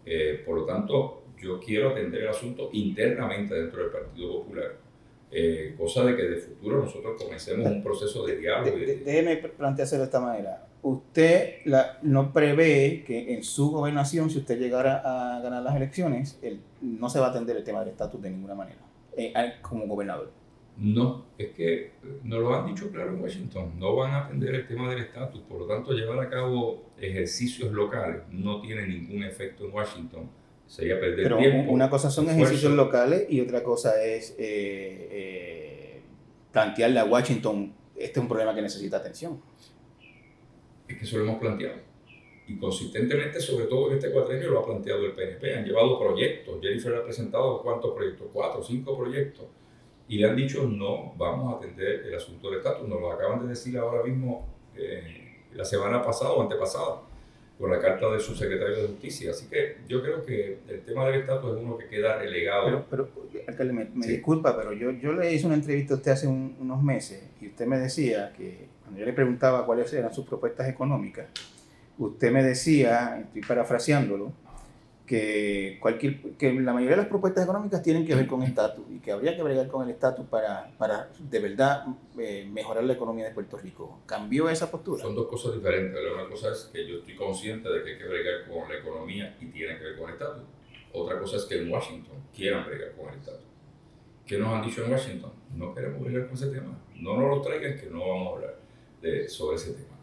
Eh, 0.04 0.42
por 0.44 0.58
lo 0.58 0.64
tanto, 0.64 1.22
yo 1.40 1.60
quiero 1.60 1.90
atender 1.90 2.22
el 2.22 2.28
asunto 2.28 2.70
internamente 2.72 3.54
dentro 3.54 3.80
del 3.82 3.92
Partido 3.92 4.40
Popular 4.40 4.88
eh, 5.30 5.74
cosa 5.76 6.04
de 6.04 6.16
que 6.16 6.22
de 6.22 6.36
futuro 6.36 6.82
nosotros 6.82 7.22
comencemos 7.22 7.66
un 7.66 7.82
proceso 7.82 8.26
de 8.26 8.36
diálogo. 8.36 8.76
déjeme 8.78 9.36
planteárselo 9.36 10.00
de 10.00 10.06
esta 10.06 10.20
manera. 10.20 10.64
Usted 10.80 11.56
la, 11.66 11.98
no 12.02 12.32
prevé 12.32 13.04
que 13.04 13.34
en 13.34 13.42
su 13.42 13.70
gobernación, 13.70 14.30
si 14.30 14.38
usted 14.38 14.58
llegara 14.58 15.02
a 15.04 15.40
ganar 15.40 15.62
las 15.62 15.76
elecciones, 15.76 16.40
no 16.80 17.10
se 17.10 17.20
va 17.20 17.26
a 17.26 17.30
atender 17.30 17.56
el 17.56 17.64
tema 17.64 17.80
del 17.80 17.90
estatus 17.90 18.22
de 18.22 18.30
ninguna 18.30 18.54
manera, 18.54 18.80
como 19.62 19.86
gobernador. 19.86 20.32
No, 20.76 21.26
es 21.36 21.48
que 21.50 21.92
nos 22.22 22.38
lo 22.40 22.54
han 22.54 22.66
dicho 22.66 22.90
claro 22.92 23.10
en 23.10 23.20
Washington, 23.20 23.72
no 23.78 23.96
van 23.96 24.12
a 24.12 24.26
atender 24.26 24.54
el 24.54 24.66
tema 24.68 24.88
del 24.90 25.00
estatus, 25.00 25.40
por 25.42 25.60
lo 25.60 25.66
tanto 25.66 25.92
llevar 25.92 26.20
a 26.20 26.30
cabo 26.30 26.92
ejercicios 26.96 27.72
locales 27.72 28.22
no 28.30 28.60
tiene 28.60 28.86
ningún 28.86 29.24
efecto 29.24 29.64
en 29.64 29.74
Washington 29.74 30.30
sería 30.68 31.00
perder 31.00 31.24
Pero 31.24 31.38
tiempo. 31.38 31.72
Una 31.72 31.90
cosa 31.90 32.10
son 32.10 32.28
ejercicios 32.28 32.72
locales 32.72 33.26
y 33.28 33.40
otra 33.40 33.62
cosa 33.64 34.00
es 34.04 34.36
eh, 34.38 35.08
eh, 35.10 36.00
plantearle 36.52 37.00
a 37.00 37.04
Washington, 37.04 37.72
este 37.96 38.12
es 38.12 38.22
un 38.22 38.28
problema 38.28 38.54
que 38.54 38.62
necesita 38.62 38.98
atención. 38.98 39.40
Es 40.86 40.96
que 40.96 41.04
eso 41.04 41.18
lo 41.18 41.24
hemos 41.24 41.40
planteado. 41.40 41.87
Y 42.48 42.56
consistentemente, 42.56 43.40
sobre 43.40 43.66
todo 43.66 43.90
en 43.90 43.98
este 43.98 44.10
cuatrenio, 44.10 44.50
lo 44.50 44.60
ha 44.60 44.64
planteado 44.64 45.04
el 45.04 45.12
PNP. 45.12 45.54
Han 45.54 45.64
llevado 45.66 45.98
proyectos. 45.98 46.58
Jennifer 46.62 46.94
ha 46.94 47.04
presentado 47.04 47.62
cuántos 47.62 47.94
proyectos, 47.94 48.28
cuatro, 48.32 48.64
cinco 48.64 48.96
proyectos. 48.96 49.44
Y 50.08 50.16
le 50.16 50.30
han 50.30 50.34
dicho, 50.34 50.64
no, 50.64 51.12
vamos 51.18 51.52
a 51.52 51.56
atender 51.58 52.06
el 52.06 52.14
asunto 52.14 52.48
del 52.48 52.58
estatus. 52.60 52.88
Nos 52.88 53.00
lo 53.00 53.12
acaban 53.12 53.42
de 53.42 53.48
decir 53.48 53.76
ahora 53.76 54.02
mismo, 54.02 54.48
eh, 54.74 55.42
la 55.54 55.64
semana 55.64 56.02
pasada 56.02 56.32
o 56.32 56.42
antepasada 56.42 57.02
por 57.58 57.68
la 57.68 57.80
carta 57.80 58.10
de 58.10 58.18
su 58.18 58.34
secretario 58.34 58.76
de 58.76 58.88
Justicia. 58.88 59.32
Así 59.32 59.46
que 59.50 59.78
yo 59.86 60.00
creo 60.00 60.24
que 60.24 60.60
el 60.68 60.80
tema 60.86 61.04
del 61.06 61.20
estatus 61.20 61.54
es 61.54 61.62
uno 61.62 61.76
que 61.76 61.88
queda 61.88 62.18
relegado. 62.18 62.86
Pero, 62.88 63.10
alcalde, 63.46 63.72
me, 63.74 64.06
disculpa, 64.06 64.56
pero 64.56 64.72
yo, 64.72 64.90
yo 64.92 65.12
le 65.12 65.34
hice 65.34 65.44
una 65.44 65.56
entrevista 65.56 65.92
a 65.92 65.96
usted 65.98 66.12
hace 66.12 66.26
unos 66.26 66.82
meses 66.82 67.28
y 67.42 67.48
usted 67.48 67.66
me 67.66 67.78
decía 67.78 68.32
que 68.34 68.68
cuando 68.82 69.00
yo 69.00 69.04
le 69.04 69.12
preguntaba 69.12 69.66
cuáles 69.66 69.92
eran 69.92 70.14
sus 70.14 70.24
propuestas 70.24 70.66
económicas, 70.68 71.26
usted 71.98 72.32
me 72.32 72.42
decía, 72.42 73.20
estoy 73.20 73.42
parafraseándolo, 73.42 74.32
que, 75.08 75.78
cualquier, 75.80 76.20
que 76.36 76.52
la 76.52 76.72
mayoría 76.72 76.96
de 76.96 77.02
las 77.02 77.06
propuestas 77.06 77.42
económicas 77.42 77.82
tienen 77.82 78.06
que 78.06 78.14
ver 78.14 78.26
con 78.26 78.42
estatus 78.42 78.84
y 78.90 78.98
que 78.98 79.10
habría 79.10 79.34
que 79.34 79.42
bregar 79.42 79.66
con 79.66 79.82
el 79.82 79.90
estatus 79.90 80.26
para, 80.26 80.70
para 80.76 81.08
de 81.18 81.38
verdad 81.40 81.86
eh, 82.18 82.46
mejorar 82.52 82.84
la 82.84 82.92
economía 82.92 83.24
de 83.24 83.32
Puerto 83.32 83.56
Rico. 83.56 84.00
¿Cambió 84.06 84.50
esa 84.50 84.70
postura? 84.70 85.02
Son 85.02 85.14
dos 85.14 85.26
cosas 85.28 85.54
diferentes. 85.54 85.98
Una 86.14 86.28
cosa 86.28 86.52
es 86.52 86.70
que 86.72 86.86
yo 86.86 86.98
estoy 86.98 87.16
consciente 87.16 87.70
de 87.70 87.82
que 87.82 87.92
hay 87.92 87.98
que 87.98 88.06
bregar 88.06 88.48
con 88.48 88.68
la 88.68 88.76
economía 88.76 89.34
y 89.40 89.46
tiene 89.46 89.78
que 89.78 89.84
ver 89.84 89.98
con 89.98 90.08
el 90.08 90.14
estatus. 90.14 90.44
Otra 90.92 91.18
cosa 91.18 91.36
es 91.38 91.44
que 91.44 91.56
en 91.56 91.72
Washington 91.72 92.16
quieran 92.34 92.66
bregar 92.66 92.92
con 92.92 93.08
el 93.08 93.18
estatus. 93.18 93.46
¿Qué 94.26 94.36
nos 94.36 94.48
han 94.48 94.62
dicho 94.62 94.84
en 94.84 94.92
Washington? 94.92 95.32
No 95.54 95.74
queremos 95.74 96.02
bregar 96.02 96.26
con 96.26 96.34
ese 96.34 96.48
tema. 96.48 96.78
No 96.96 97.16
nos 97.16 97.30
lo 97.30 97.40
traigan 97.40 97.78
que 97.78 97.86
no 97.86 98.00
vamos 98.00 98.28
a 98.28 98.34
hablar 98.36 98.56
de, 99.00 99.26
sobre 99.26 99.56
ese 99.56 99.72
tema. 99.72 99.96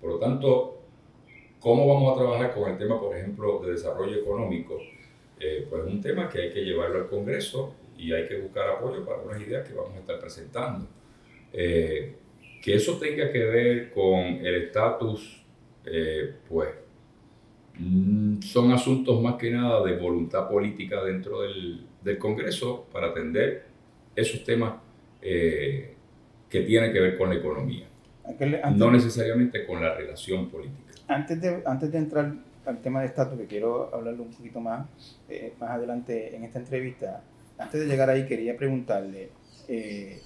Por 0.00 0.10
lo 0.10 0.18
tanto, 0.18 0.79
¿Cómo 1.60 1.86
vamos 1.86 2.14
a 2.14 2.18
trabajar 2.18 2.54
con 2.54 2.70
el 2.70 2.78
tema, 2.78 2.98
por 2.98 3.14
ejemplo, 3.14 3.60
de 3.60 3.72
desarrollo 3.72 4.16
económico? 4.16 4.78
Eh, 5.38 5.66
pues 5.68 5.84
un 5.84 6.00
tema 6.00 6.26
que 6.26 6.40
hay 6.40 6.52
que 6.52 6.64
llevarlo 6.64 7.00
al 7.00 7.06
Congreso 7.06 7.74
y 7.98 8.14
hay 8.14 8.26
que 8.26 8.40
buscar 8.40 8.66
apoyo 8.70 9.04
para 9.04 9.20
unas 9.20 9.42
ideas 9.42 9.68
que 9.68 9.74
vamos 9.74 9.94
a 9.94 9.98
estar 9.98 10.18
presentando. 10.18 10.86
Eh, 11.52 12.14
que 12.62 12.74
eso 12.74 12.96
tenga 12.98 13.30
que 13.30 13.44
ver 13.44 13.92
con 13.92 14.20
el 14.20 14.54
estatus, 14.54 15.44
eh, 15.84 16.34
pues 16.48 16.70
mm, 17.78 18.40
son 18.40 18.72
asuntos 18.72 19.20
más 19.20 19.34
que 19.34 19.50
nada 19.50 19.84
de 19.84 19.98
voluntad 19.98 20.48
política 20.48 21.04
dentro 21.04 21.42
del, 21.42 21.84
del 22.02 22.16
Congreso 22.16 22.86
para 22.90 23.08
atender 23.08 23.64
esos 24.16 24.44
temas 24.44 24.74
que 25.20 25.94
tienen 26.48 26.90
que 26.90 27.00
ver 27.00 27.18
con 27.18 27.28
la 27.28 27.34
economía, 27.34 27.86
no 28.74 28.90
necesariamente 28.90 29.66
con 29.66 29.82
la 29.82 29.94
relación 29.94 30.48
política 30.48 30.89
antes 31.10 31.40
de, 31.40 31.62
antes 31.66 31.90
de 31.90 31.98
entrar 31.98 32.32
al 32.64 32.78
tema 32.80 33.00
de 33.00 33.06
estatus, 33.06 33.38
que 33.38 33.46
quiero 33.46 33.92
hablarlo 33.92 34.22
un 34.22 34.30
poquito 34.30 34.60
más, 34.60 34.86
eh, 35.28 35.54
más 35.58 35.70
adelante 35.70 36.34
en 36.36 36.44
esta 36.44 36.60
entrevista, 36.60 37.22
antes 37.58 37.80
de 37.80 37.86
llegar 37.86 38.08
ahí 38.08 38.26
quería 38.26 38.56
preguntarle, 38.56 39.30
eh, 39.68 40.22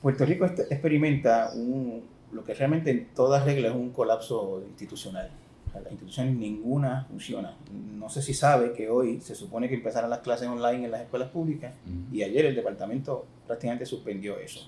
Puerto 0.00 0.24
Rico 0.24 0.46
experimenta 0.46 1.50
un, 1.54 2.02
lo 2.32 2.44
que 2.44 2.54
realmente 2.54 2.90
en 2.90 3.08
todas 3.14 3.44
reglas 3.44 3.72
es 3.72 3.76
un 3.76 3.90
colapso 3.90 4.62
institucional. 4.66 5.30
las 5.74 5.90
instituciones 5.90 6.34
ninguna 6.36 7.04
funciona. 7.08 7.56
No 7.98 8.08
sé 8.08 8.22
si 8.22 8.32
sabe 8.32 8.72
que 8.72 8.88
hoy 8.88 9.20
se 9.20 9.34
supone 9.34 9.68
que 9.68 9.74
empezaran 9.74 10.10
las 10.10 10.20
clases 10.20 10.48
online 10.48 10.84
en 10.84 10.90
las 10.90 11.02
escuelas 11.02 11.28
públicas 11.30 11.74
y 12.12 12.22
ayer 12.22 12.46
el 12.46 12.54
departamento 12.54 13.26
prácticamente 13.46 13.84
suspendió 13.84 14.38
eso. 14.38 14.60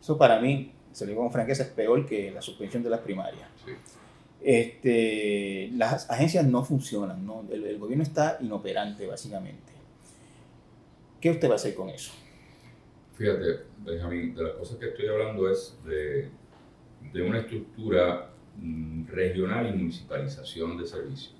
Eso 0.00 0.18
para 0.18 0.40
mí, 0.40 0.72
se 0.92 1.04
lo 1.04 1.10
digo 1.10 1.22
con 1.22 1.32
franqueza, 1.32 1.62
es 1.62 1.70
peor 1.70 2.04
que 2.04 2.30
la 2.30 2.42
suspensión 2.42 2.82
de 2.82 2.90
las 2.90 3.00
primarias. 3.00 3.48
Sí 3.64 3.72
este, 4.48 5.70
las 5.74 6.10
agencias 6.10 6.46
no 6.46 6.64
funcionan, 6.64 7.26
¿no? 7.26 7.44
El, 7.50 7.78
gobierno 7.78 8.02
está 8.02 8.38
inoperante 8.40 9.06
básicamente. 9.06 9.74
¿Qué 11.20 11.30
usted 11.30 11.50
va 11.50 11.52
a 11.52 11.56
hacer 11.56 11.74
con 11.74 11.90
eso? 11.90 12.12
Fíjate, 13.18 13.64
Benjamín, 13.84 14.34
de 14.34 14.44
las 14.44 14.52
cosas 14.54 14.78
que 14.78 14.86
estoy 14.88 15.06
hablando 15.08 15.50
es 15.50 15.76
de, 15.84 16.30
de 17.12 17.22
una 17.22 17.40
estructura 17.40 18.30
mm, 18.56 19.08
regional 19.08 19.66
y 19.66 19.76
municipalización 19.76 20.78
de 20.78 20.86
servicios. 20.86 21.34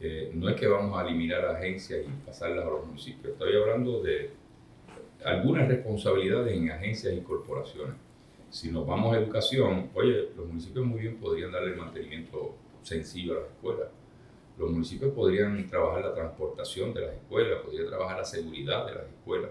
Eh, 0.00 0.32
no 0.34 0.48
es 0.48 0.56
que 0.56 0.66
vamos 0.66 0.98
a 0.98 1.06
eliminar 1.06 1.44
agencias 1.46 2.00
y 2.04 2.26
pasarlas 2.26 2.66
a 2.66 2.70
los 2.70 2.86
municipios, 2.86 3.34
estoy 3.34 3.54
hablando 3.54 4.02
de 4.02 4.32
algunas 5.24 5.68
responsabilidades 5.68 6.56
en 6.56 6.72
agencias 6.72 7.14
y 7.14 7.20
corporaciones 7.20 7.94
si 8.56 8.70
nos 8.70 8.86
vamos 8.86 9.14
a 9.14 9.18
educación, 9.18 9.90
oye, 9.92 10.30
los 10.34 10.46
municipios 10.46 10.86
muy 10.86 11.00
bien 11.00 11.18
podrían 11.18 11.52
darle 11.52 11.76
mantenimiento 11.76 12.54
sencillo 12.82 13.32
a 13.32 13.40
las 13.42 13.50
escuelas. 13.50 13.88
Los 14.56 14.70
municipios 14.70 15.12
podrían 15.12 15.66
trabajar 15.66 16.02
la 16.02 16.14
transportación 16.14 16.94
de 16.94 17.02
las 17.02 17.14
escuelas, 17.16 17.60
podrían 17.62 17.86
trabajar 17.86 18.16
la 18.16 18.24
seguridad 18.24 18.86
de 18.86 18.94
las 18.94 19.04
escuelas. 19.08 19.50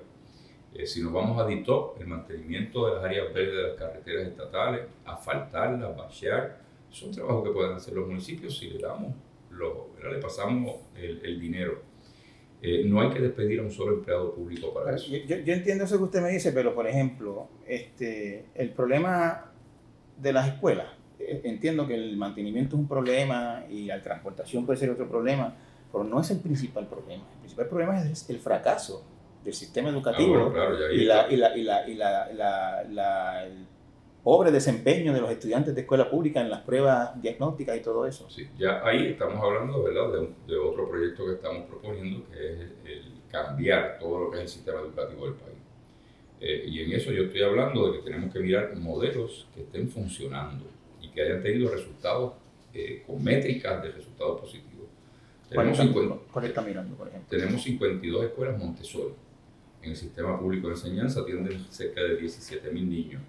Eh, 0.74 0.88
si 0.88 1.04
nos 1.04 1.14
vamos 1.14 1.40
a 1.40 1.46
DITOP, 1.46 2.02
el 2.02 2.08
mantenimiento 2.08 2.88
de 2.88 2.96
las 2.96 3.04
áreas 3.04 3.32
verdes 3.32 3.56
de 3.56 3.62
las 3.62 3.78
carreteras 3.78 4.28
estatales, 4.28 4.88
asfaltarlas, 5.06 5.96
bachear, 5.96 6.58
son 6.90 7.12
trabajos 7.12 7.44
que 7.44 7.52
pueden 7.52 7.74
hacer 7.74 7.94
los 7.94 8.08
municipios 8.08 8.58
si 8.58 8.72
le 8.72 8.80
damos, 8.80 9.14
lo, 9.52 9.92
le 10.02 10.18
pasamos 10.18 10.78
el, 10.96 11.24
el 11.24 11.40
dinero. 11.40 11.80
Eh, 12.68 12.84
no 12.84 13.00
hay 13.00 13.10
que 13.12 13.20
despedir 13.20 13.60
a 13.60 13.64
un 13.64 13.70
solo 13.70 13.94
empleado 13.94 14.34
público 14.34 14.74
para 14.74 14.96
eso. 14.96 15.12
Yo, 15.12 15.38
yo, 15.38 15.54
entiendo 15.54 15.84
eso 15.84 15.98
que 15.98 16.04
usted 16.06 16.22
me 16.22 16.30
dice, 16.30 16.52
pero 16.52 16.74
por 16.74 16.88
ejemplo, 16.88 17.48
este, 17.68 18.46
el 18.56 18.72
problema 18.72 19.52
de 20.18 20.34
las 20.34 20.48
escuelas, 20.48 20.88
eh, 21.20 21.42
entiendo 21.44 21.86
que 21.88 21.94
el 21.94 22.18
mantenimiento 22.18 22.76
es 22.76 22.80
un 22.80 22.88
problema 22.88 23.66
y 23.70 23.86
la 23.86 24.02
transportación 24.02 24.66
puede 24.66 24.80
ser 24.80 24.90
otro 24.90 25.08
problema, 25.08 25.56
pero 25.92 26.04
no 26.04 26.20
es 26.20 26.32
el 26.32 26.40
principal 26.40 26.88
problema. 26.88 27.24
El 27.34 27.40
principal 27.42 27.68
problema 27.68 28.02
es 28.02 28.28
el 28.32 28.40
fracaso 28.40 29.06
del 29.44 29.54
sistema 29.54 29.90
educativo 29.90 30.52
y, 30.92 31.06
la, 31.06 31.28
pobre 34.26 34.52
desempeño 34.52 35.14
de 35.14 35.22
los 35.22 35.30
estudiantes 35.30 35.76
de 35.76 35.82
escuela 35.82 36.10
pública 36.10 36.42
en 36.42 36.50
las 36.50 36.62
pruebas 36.62 37.22
diagnósticas 37.22 37.78
y 37.78 37.82
todo 37.82 38.08
eso. 38.08 38.28
Sí, 38.28 38.50
ya 38.58 38.84
ahí 38.84 39.10
estamos 39.10 39.40
hablando 39.40 39.84
¿verdad? 39.84 40.12
De, 40.14 40.52
de, 40.52 40.58
otro 40.58 40.90
proyecto 40.90 41.28
que 41.28 41.34
estamos 41.34 41.66
proponiendo, 41.68 42.26
que 42.32 42.34
es 42.34 42.60
el 42.86 43.04
cambiar 43.32 44.00
todo 44.00 44.22
lo 44.22 44.32
que 44.32 44.38
es 44.38 44.42
el 44.42 44.50
sistema 44.50 44.80
educativo 44.80 45.26
del 45.26 45.36
país. 45.36 45.60
Eh, 46.42 46.66
y 46.68 46.82
en 46.82 46.94
eso 46.94 47.12
yo 47.12 47.26
estoy 47.26 47.44
hablando 47.44 47.92
de 47.92 48.00
que 48.00 48.04
tenemos 48.04 48.34
que 48.34 48.40
mirar 48.40 48.76
modelos 48.76 49.48
que 49.54 49.62
estén 49.62 49.88
funcionando 49.90 50.66
y 51.00 51.10
que 51.10 51.22
hayan 51.22 51.44
tenido 51.44 51.70
resultados 51.70 52.34
eh, 52.74 53.04
con 53.06 53.24
métricas 53.24 53.84
de 53.84 53.92
resultados 53.92 54.42
positivos. 54.42 54.88
Tenemos, 55.48 55.78
50, 55.78 56.48
está 56.48 56.64
mirando, 56.64 56.96
por 56.96 57.08
ejemplo? 57.10 57.30
tenemos 57.30 57.62
52 57.62 58.26
escuelas 58.26 58.58
Montessori. 58.58 59.14
En 59.84 59.92
el 59.92 59.96
sistema 59.96 60.40
público 60.40 60.70
de 60.70 60.74
enseñanza 60.74 61.20
atienden 61.20 61.60
cerca 61.70 62.02
de 62.02 62.16
17 62.16 62.72
mil 62.72 62.90
niños 62.90 63.22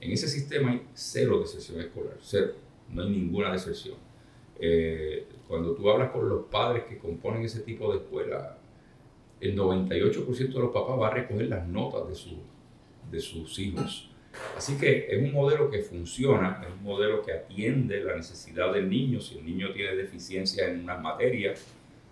en 0.00 0.12
ese 0.12 0.28
sistema 0.28 0.72
hay 0.72 0.82
cero 0.94 1.40
deserción 1.40 1.80
escolar, 1.80 2.16
cero, 2.20 2.54
no 2.88 3.02
hay 3.02 3.10
ninguna 3.10 3.52
deserción. 3.52 3.96
Eh, 4.58 5.26
cuando 5.46 5.72
tú 5.74 5.90
hablas 5.90 6.10
con 6.10 6.28
los 6.28 6.46
padres 6.46 6.84
que 6.84 6.98
componen 6.98 7.42
ese 7.42 7.60
tipo 7.60 7.92
de 7.92 7.98
escuela, 7.98 8.58
el 9.40 9.56
98% 9.56 10.52
de 10.52 10.60
los 10.60 10.70
papás 10.70 10.98
va 10.98 11.08
a 11.08 11.14
recoger 11.14 11.48
las 11.48 11.66
notas 11.66 12.08
de, 12.08 12.36
de 13.10 13.20
sus 13.20 13.58
hijos. 13.58 14.10
Así 14.56 14.76
que 14.78 15.06
es 15.10 15.22
un 15.22 15.32
modelo 15.32 15.70
que 15.70 15.80
funciona, 15.80 16.62
es 16.66 16.72
un 16.72 16.84
modelo 16.84 17.22
que 17.22 17.32
atiende 17.32 18.02
la 18.04 18.16
necesidad 18.16 18.72
del 18.72 18.88
niño. 18.88 19.20
Si 19.20 19.38
el 19.38 19.44
niño 19.44 19.72
tiene 19.72 19.96
deficiencia 19.96 20.68
en 20.68 20.84
unas 20.84 21.00
materias 21.02 21.66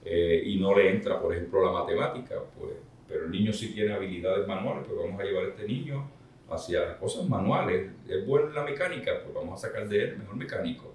eh, 0.05 0.43
y 0.45 0.59
no 0.59 0.75
le 0.77 0.91
entra, 0.91 1.21
por 1.21 1.35
ejemplo, 1.35 1.65
la 1.65 1.73
matemática, 1.73 2.37
pues, 2.59 2.73
pero 3.07 3.27
el 3.27 3.31
niño 3.31 3.53
sí 3.53 3.73
tiene 3.73 3.93
habilidades 3.93 4.47
manuales, 4.47 4.85
pues 4.87 4.99
vamos 4.99 5.21
a 5.21 5.25
llevar 5.25 5.45
a 5.45 5.49
este 5.49 5.67
niño 5.67 6.18
hacia 6.51 6.99
cosas 6.99 7.29
manuales. 7.29 7.91
Es 8.09 8.27
bueno 8.27 8.49
en 8.49 8.55
la 8.55 8.65
mecánica, 8.65 9.23
pues 9.23 9.35
vamos 9.35 9.63
a 9.63 9.69
sacar 9.69 9.89
de 9.89 10.05
él 10.05 10.19
mejor 10.19 10.37
mecánico. 10.37 10.95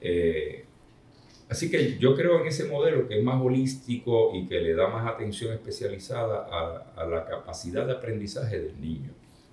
Eh, 0.00 0.64
así 1.48 1.70
que 1.70 1.98
yo 1.98 2.14
creo 2.14 2.40
en 2.40 2.46
ese 2.46 2.64
modelo 2.68 3.08
que 3.08 3.18
es 3.18 3.24
más 3.24 3.40
holístico 3.40 4.34
y 4.34 4.46
que 4.46 4.60
le 4.60 4.74
da 4.74 4.88
más 4.88 5.06
atención 5.06 5.52
especializada 5.52 6.46
a, 6.50 6.92
a, 6.96 7.06
la 7.06 7.24
capacidad 7.24 7.86
de 7.86 7.92
aprendizaje 7.92 8.60
del 8.60 8.80
niño. 8.80 9.10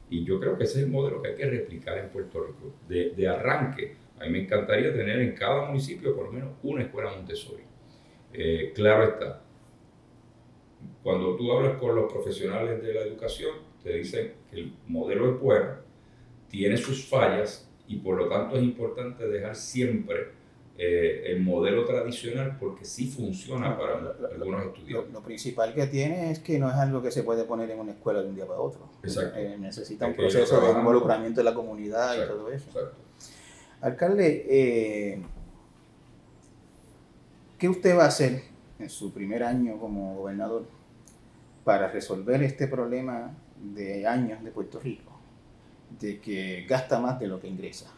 Y 0.10 0.26
yo 0.26 0.40
creo 0.40 0.58
que 0.58 0.66
ese 0.66 0.80
es 0.80 0.86
el 0.86 0.92
modelo 0.92 1.22
que 1.22 1.30
hay 1.30 1.36
que 1.36 1.50
replicar 1.50 1.98
en 1.98 2.10
Puerto 2.10 2.44
Rico. 2.44 2.74
De, 2.88 3.12
de 3.12 3.28
arranque, 3.28 3.96
a 4.20 4.26
mí 4.26 4.32
me 4.32 4.42
encantaría 4.44 4.94
tener 4.94 5.20
en 5.20 5.34
cada 5.34 5.66
municipio 5.66 6.16
por 6.16 6.26
lo 6.26 6.32
menos 6.32 6.50
una 6.64 6.84
escuela 6.84 7.12
Montessori. 7.12 7.64
Eh, 8.34 8.72
claro 8.76 9.04
está, 9.04 9.42
cuando 11.04 11.36
tú 11.36 11.52
hablas 11.52 11.78
con 11.78 11.96
los 11.96 12.12
profesionales 12.12 12.82
de 12.82 12.94
la 12.94 13.02
educación, 13.02 13.56
te 13.84 13.94
dicen 13.94 14.34
que 14.50 14.58
el 14.58 14.74
modelo 14.88 15.34
es 15.34 15.40
bueno, 15.40 15.70
tiene 16.50 16.78
sus 16.78 17.06
fallas 17.06 17.68
y 17.88 17.98
por 17.98 18.18
lo 18.18 18.30
tanto 18.30 18.58
es 18.58 18.64
importante 18.64 19.28
dejar 19.28 19.56
siempre 19.56 20.42
eh, 20.78 21.32
el 21.32 21.42
modelo 21.42 21.86
tradicional 21.86 22.58
porque 22.60 22.86
sí 22.86 23.08
funciona 23.08 23.78
para 23.78 24.16
algunos 24.34 24.66
estudiantes. 24.66 25.14
Lo, 25.14 25.22
principal 25.22 25.74
que 25.74 25.86
tiene 25.88 26.32
es 26.32 26.40
que 26.40 26.58
no 26.58 26.70
es 26.70 26.76
algo 26.76 27.02
que 27.02 27.12
se 27.12 27.24
puede 27.24 27.44
poner 27.44 27.70
en 27.70 27.80
una 27.80 27.92
escuela 27.92 28.22
de 28.22 28.30
un 28.30 28.36
día 28.36 28.48
para 28.48 28.60
otro. 28.60 28.90
Exacto. 29.04 29.38
Eh, 29.38 29.58
necesita 29.60 30.08
un 30.08 30.16
proceso 30.16 30.60
de 30.62 30.72
involucramiento 30.72 31.42
de 31.42 31.44
la 31.44 31.54
comunidad 31.54 32.16
y 32.16 32.28
todo 32.28 32.50
eso. 32.52 32.68
Exacto. 32.68 32.96
Alcalde, 33.82 34.46
eh, 34.50 35.22
¿qué 37.58 37.68
usted 37.68 37.98
va 37.98 38.06
a 38.06 38.08
hacer 38.08 38.42
en 38.80 38.90
su 38.90 39.14
primer 39.14 39.44
año 39.44 39.78
como 39.78 40.16
gobernador 40.16 40.66
para 41.64 41.92
resolver 41.92 42.42
este 42.44 42.68
problema 42.68 43.36
de 43.62 44.06
años 44.06 44.44
de 44.44 44.52
Puerto 44.52 44.80
Rico, 44.80 45.12
de 46.00 46.20
que 46.20 46.66
gasta 46.68 47.00
más 47.00 47.20
de 47.20 47.28
lo 47.28 47.40
que 47.40 47.48
ingresa. 47.48 47.94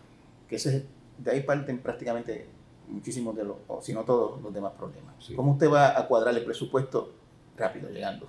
Que 0.48 0.56
ese, 0.56 0.86
de 1.18 1.32
ahí 1.32 1.42
parten 1.42 1.80
prácticamente 1.80 2.46
muchísimos 2.88 3.36
de 3.36 3.44
los, 3.44 3.58
o 3.68 3.82
si 3.82 3.94
no 3.94 4.04
todos 4.04 4.42
los 4.42 4.54
demás 4.54 4.74
problemas. 4.78 5.16
¿Cómo 5.36 5.54
usted 5.54 5.70
va 5.70 5.98
a 5.98 6.08
cuadrar 6.08 6.36
el 6.36 6.44
presupuesto 6.44 7.14
rápido, 7.58 7.90
llegando? 7.90 8.28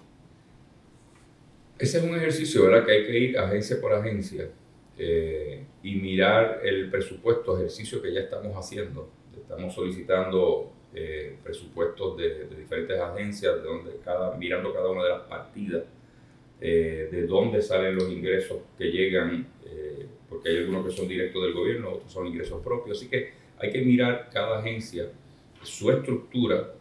Ese 1.79 1.99
es 1.99 2.05
un 2.05 2.15
ejercicio 2.15 2.65
¿verdad? 2.65 2.87
que 2.87 2.93
hay 2.93 3.07
que 3.07 3.19
ir 3.19 3.39
agencia 3.39 3.81
por 3.81 3.93
agencia 3.93 4.49
eh, 4.97 5.65
y 5.83 5.97
mirar 5.97 6.61
el 6.63 6.89
presupuesto, 6.89 7.57
ejercicio 7.57 8.01
que 8.01 8.13
ya 8.13 8.21
estamos 8.21 8.55
haciendo. 8.57 9.11
Estamos 9.37 9.75
solicitando 9.75 10.73
eh, 10.95 11.37
presupuestos 11.43 12.17
de, 12.17 12.47
diferentes 12.57 12.99
agencias, 13.01 13.57
de 13.57 13.63
donde 13.63 13.97
cada, 14.05 14.37
mirando 14.37 14.73
cada 14.73 14.89
una 14.91 15.03
de 15.03 15.11
las 15.11 15.23
partidas, 15.23 15.83
eh, 16.67 17.09
de 17.13 17.27
dónde 17.27 17.61
salen 17.61 17.95
los 17.95 18.11
ingresos 18.11 18.59
que 18.79 18.87
llegan, 18.91 19.47
eh, 19.67 20.07
porque 20.29 20.49
hay 20.49 20.57
algunos 20.59 20.87
que 20.87 20.93
son 20.93 21.07
directos 21.07 21.43
del 21.43 21.53
gobierno, 21.53 21.93
otros 21.93 22.11
son 22.11 22.27
ingresos 22.27 22.63
propios, 22.63 22.97
así 22.97 23.11
que 23.11 23.33
hay 23.59 23.71
que 23.71 23.83
mirar 23.83 24.31
cada 24.33 24.61
agencia, 24.61 25.11
su 25.63 25.91
estructura 25.91 26.73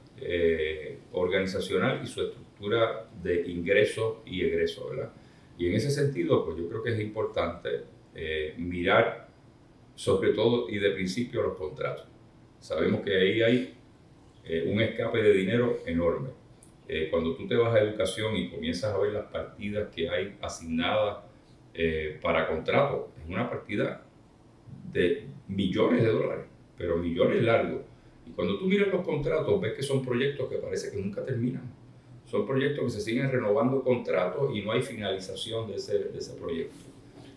organizacional 1.11 1.99
y 2.01 2.07
su 2.07 2.21
estructura 2.21 3.09
de 3.21 3.41
ingresos 3.49 4.19
y 4.25 4.41
egresos, 4.45 4.89
¿verdad? 4.89 5.11
Y 5.57 5.67
en 5.67 5.73
ese 5.73 5.91
sentido, 5.91 6.45
pues 6.45 6.57
yo 6.57 6.69
creo 6.69 6.81
que 6.81 6.91
es 6.91 6.99
importante 7.01 7.69
mirar 8.57 9.27
sobre 9.95 10.31
todo 10.31 10.69
y 10.69 10.79
de 10.79 10.91
principio 10.91 11.43
los 11.43 11.57
contratos. 11.57 12.07
Sabemos 12.59 13.01
que 13.01 13.17
ahí 13.17 13.41
hay 13.41 13.73
eh, 14.45 14.65
un 14.67 14.81
escape 14.81 15.21
de 15.21 15.33
dinero 15.33 15.79
enorme. 15.85 16.29
Eh, 16.87 17.07
cuando 17.09 17.35
tú 17.35 17.47
te 17.47 17.55
vas 17.55 17.73
a 17.73 17.79
educación 17.79 18.35
y 18.35 18.49
comienzas 18.49 18.93
a 18.93 18.97
ver 18.97 19.13
las 19.13 19.25
partidas 19.25 19.87
que 19.93 20.09
hay 20.09 20.35
asignadas 20.41 21.19
eh, 21.73 22.19
para 22.21 22.47
contratos, 22.47 23.07
es 23.21 23.29
una 23.29 23.49
partida 23.49 24.03
de 24.91 25.27
millones 25.47 26.03
de 26.03 26.09
dólares, 26.09 26.45
pero 26.77 26.97
millones 26.97 27.41
largos. 27.41 27.81
Y 28.27 28.31
cuando 28.31 28.57
tú 28.57 28.65
miras 28.65 28.89
los 28.89 29.05
contratos, 29.05 29.59
ves 29.61 29.73
que 29.73 29.83
son 29.83 30.03
proyectos 30.03 30.49
que 30.49 30.57
parece 30.57 30.91
que 30.91 30.97
nunca 30.97 31.23
terminan. 31.23 31.63
Son 32.25 32.45
proyectos 32.45 32.83
que 32.85 32.89
se 32.89 33.01
siguen 33.01 33.31
renovando 33.31 33.81
contratos 33.83 34.55
y 34.55 34.61
no 34.61 34.71
hay 34.71 34.81
finalización 34.81 35.67
de 35.67 35.75
ese, 35.75 35.99
de 35.99 36.17
ese 36.17 36.33
proyecto. 36.33 36.85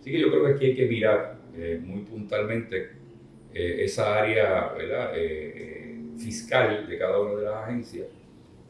Así 0.01 0.11
que 0.11 0.19
yo 0.19 0.31
creo 0.31 0.45
que 0.45 0.53
aquí 0.53 0.65
hay 0.67 0.75
que 0.75 0.87
mirar 0.87 1.37
muy 1.81 2.03
puntualmente 2.03 2.91
esa 3.53 4.19
área 4.19 4.73
¿verdad? 4.75 5.13
fiscal 6.19 6.87
de 6.87 6.99
cada 6.99 7.19
una 7.19 7.35
de 7.35 7.45
las 7.45 7.65
agencias 7.65 8.07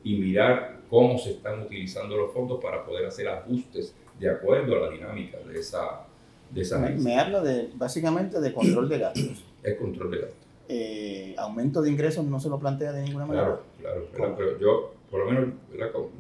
y 0.06 0.14
mirar 0.14 0.76
cómo 0.88 1.18
se 1.18 1.32
están 1.32 1.62
utilizando 1.62 2.16
los 2.16 2.32
fondos 2.32 2.62
para 2.62 2.86
poder 2.86 3.06
hacer 3.06 3.26
ajustes 3.26 3.92
de 4.20 4.30
acuerdo 4.30 4.76
a 4.76 4.86
la 4.86 4.90
dinámica 4.90 5.36
de 5.38 5.58
esa, 5.58 6.06
de 6.48 6.60
esa 6.60 6.80
agencia. 6.80 7.10
Me, 7.10 7.18
habla 7.18 7.40
de, 7.40 7.70
básicamente 7.74 8.40
de 8.40 8.52
control 8.52 8.88
de 8.88 8.98
gastos. 9.00 9.44
Es 9.64 9.74
control 9.74 10.12
de 10.12 10.18
gastos. 10.18 10.46
Eh, 10.68 11.34
aumento 11.36 11.82
de 11.82 11.90
ingresos 11.90 12.24
no 12.24 12.38
se 12.38 12.48
lo 12.48 12.56
plantea 12.60 12.92
de 12.92 13.02
ninguna 13.02 13.26
manera. 13.26 13.60
Claro, 13.80 14.06
claro, 14.14 14.34
pero 14.38 14.58
yo, 14.60 14.94
por 15.10 15.24
lo 15.24 15.26
menos, 15.26 15.54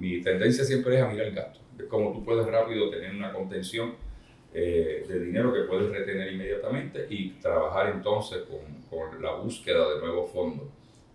mi 0.00 0.20
tendencia 0.20 0.64
siempre 0.64 0.96
es 0.96 1.02
a 1.04 1.06
mirar 1.06 1.28
el 1.28 1.34
gasto. 1.36 1.60
Es 1.78 1.84
como 1.84 2.12
tú 2.12 2.24
puedes 2.24 2.44
rápido 2.44 2.90
tener 2.90 3.14
una 3.14 3.32
contención 3.32 3.94
eh, 4.52 5.06
de 5.08 5.20
dinero 5.20 5.54
que 5.54 5.60
puedes 5.60 5.92
retener 5.92 6.32
inmediatamente 6.32 7.06
y 7.08 7.34
trabajar 7.34 7.92
entonces 7.94 8.42
con, 8.50 8.58
con 8.90 9.22
la 9.22 9.36
búsqueda 9.36 9.94
de 9.94 10.00
nuevos 10.00 10.28
fondos 10.32 10.66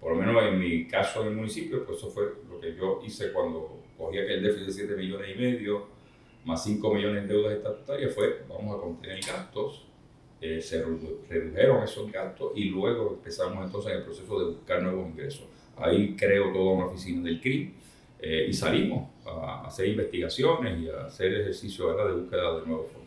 por 0.02 0.14
lo 0.14 0.18
menos 0.18 0.44
en 0.44 0.60
mi 0.60 0.88
caso 0.88 1.22
en 1.22 1.28
el 1.28 1.36
municipio, 1.36 1.86
pues 1.86 2.00
eso 2.00 2.10
fue 2.10 2.24
que 2.62 2.76
yo 2.76 3.02
hice 3.06 3.34
cuando 3.34 3.82
cogí 3.98 4.20
aquel 4.20 4.44
déficit 4.44 4.68
de 4.68 4.74
7 4.74 4.96
millones 4.96 5.36
y 5.36 5.40
medio, 5.40 5.88
más 6.46 6.64
5 6.64 6.94
millones 6.94 7.28
de 7.28 7.34
deudas 7.34 7.54
estatutarias, 7.54 8.14
fue 8.14 8.44
vamos 8.48 8.78
a 8.78 8.82
contener 8.82 9.20
gastos, 9.26 9.88
eh, 10.40 10.62
se 10.62 10.84
redujeron 10.84 11.84
esos 11.84 12.12
gastos 12.12 12.52
y 12.56 12.66
luego 12.66 13.16
empezamos 13.18 13.64
entonces 13.64 13.92
en 13.92 13.98
el 14.00 14.04
proceso 14.04 14.40
de 14.40 14.46
buscar 14.56 14.82
nuevos 14.82 15.10
ingresos. 15.10 15.46
Ahí 15.78 16.16
creo 16.16 16.52
toda 16.52 16.74
una 16.74 16.86
oficina 16.86 17.24
del 17.24 17.40
CRIM 17.42 17.74
eh, 18.20 18.48
y 18.50 18.54
salimos 18.54 19.10
a 19.26 19.68
hacer 19.68 19.88
investigaciones 19.88 20.80
y 20.80 20.90
a 20.90 21.06
hacer 21.06 21.34
ejercicio 21.34 21.94
de 21.94 22.14
búsqueda 22.14 22.60
de 22.60 22.68
nuevos 22.68 22.88
fondos. 22.92 23.02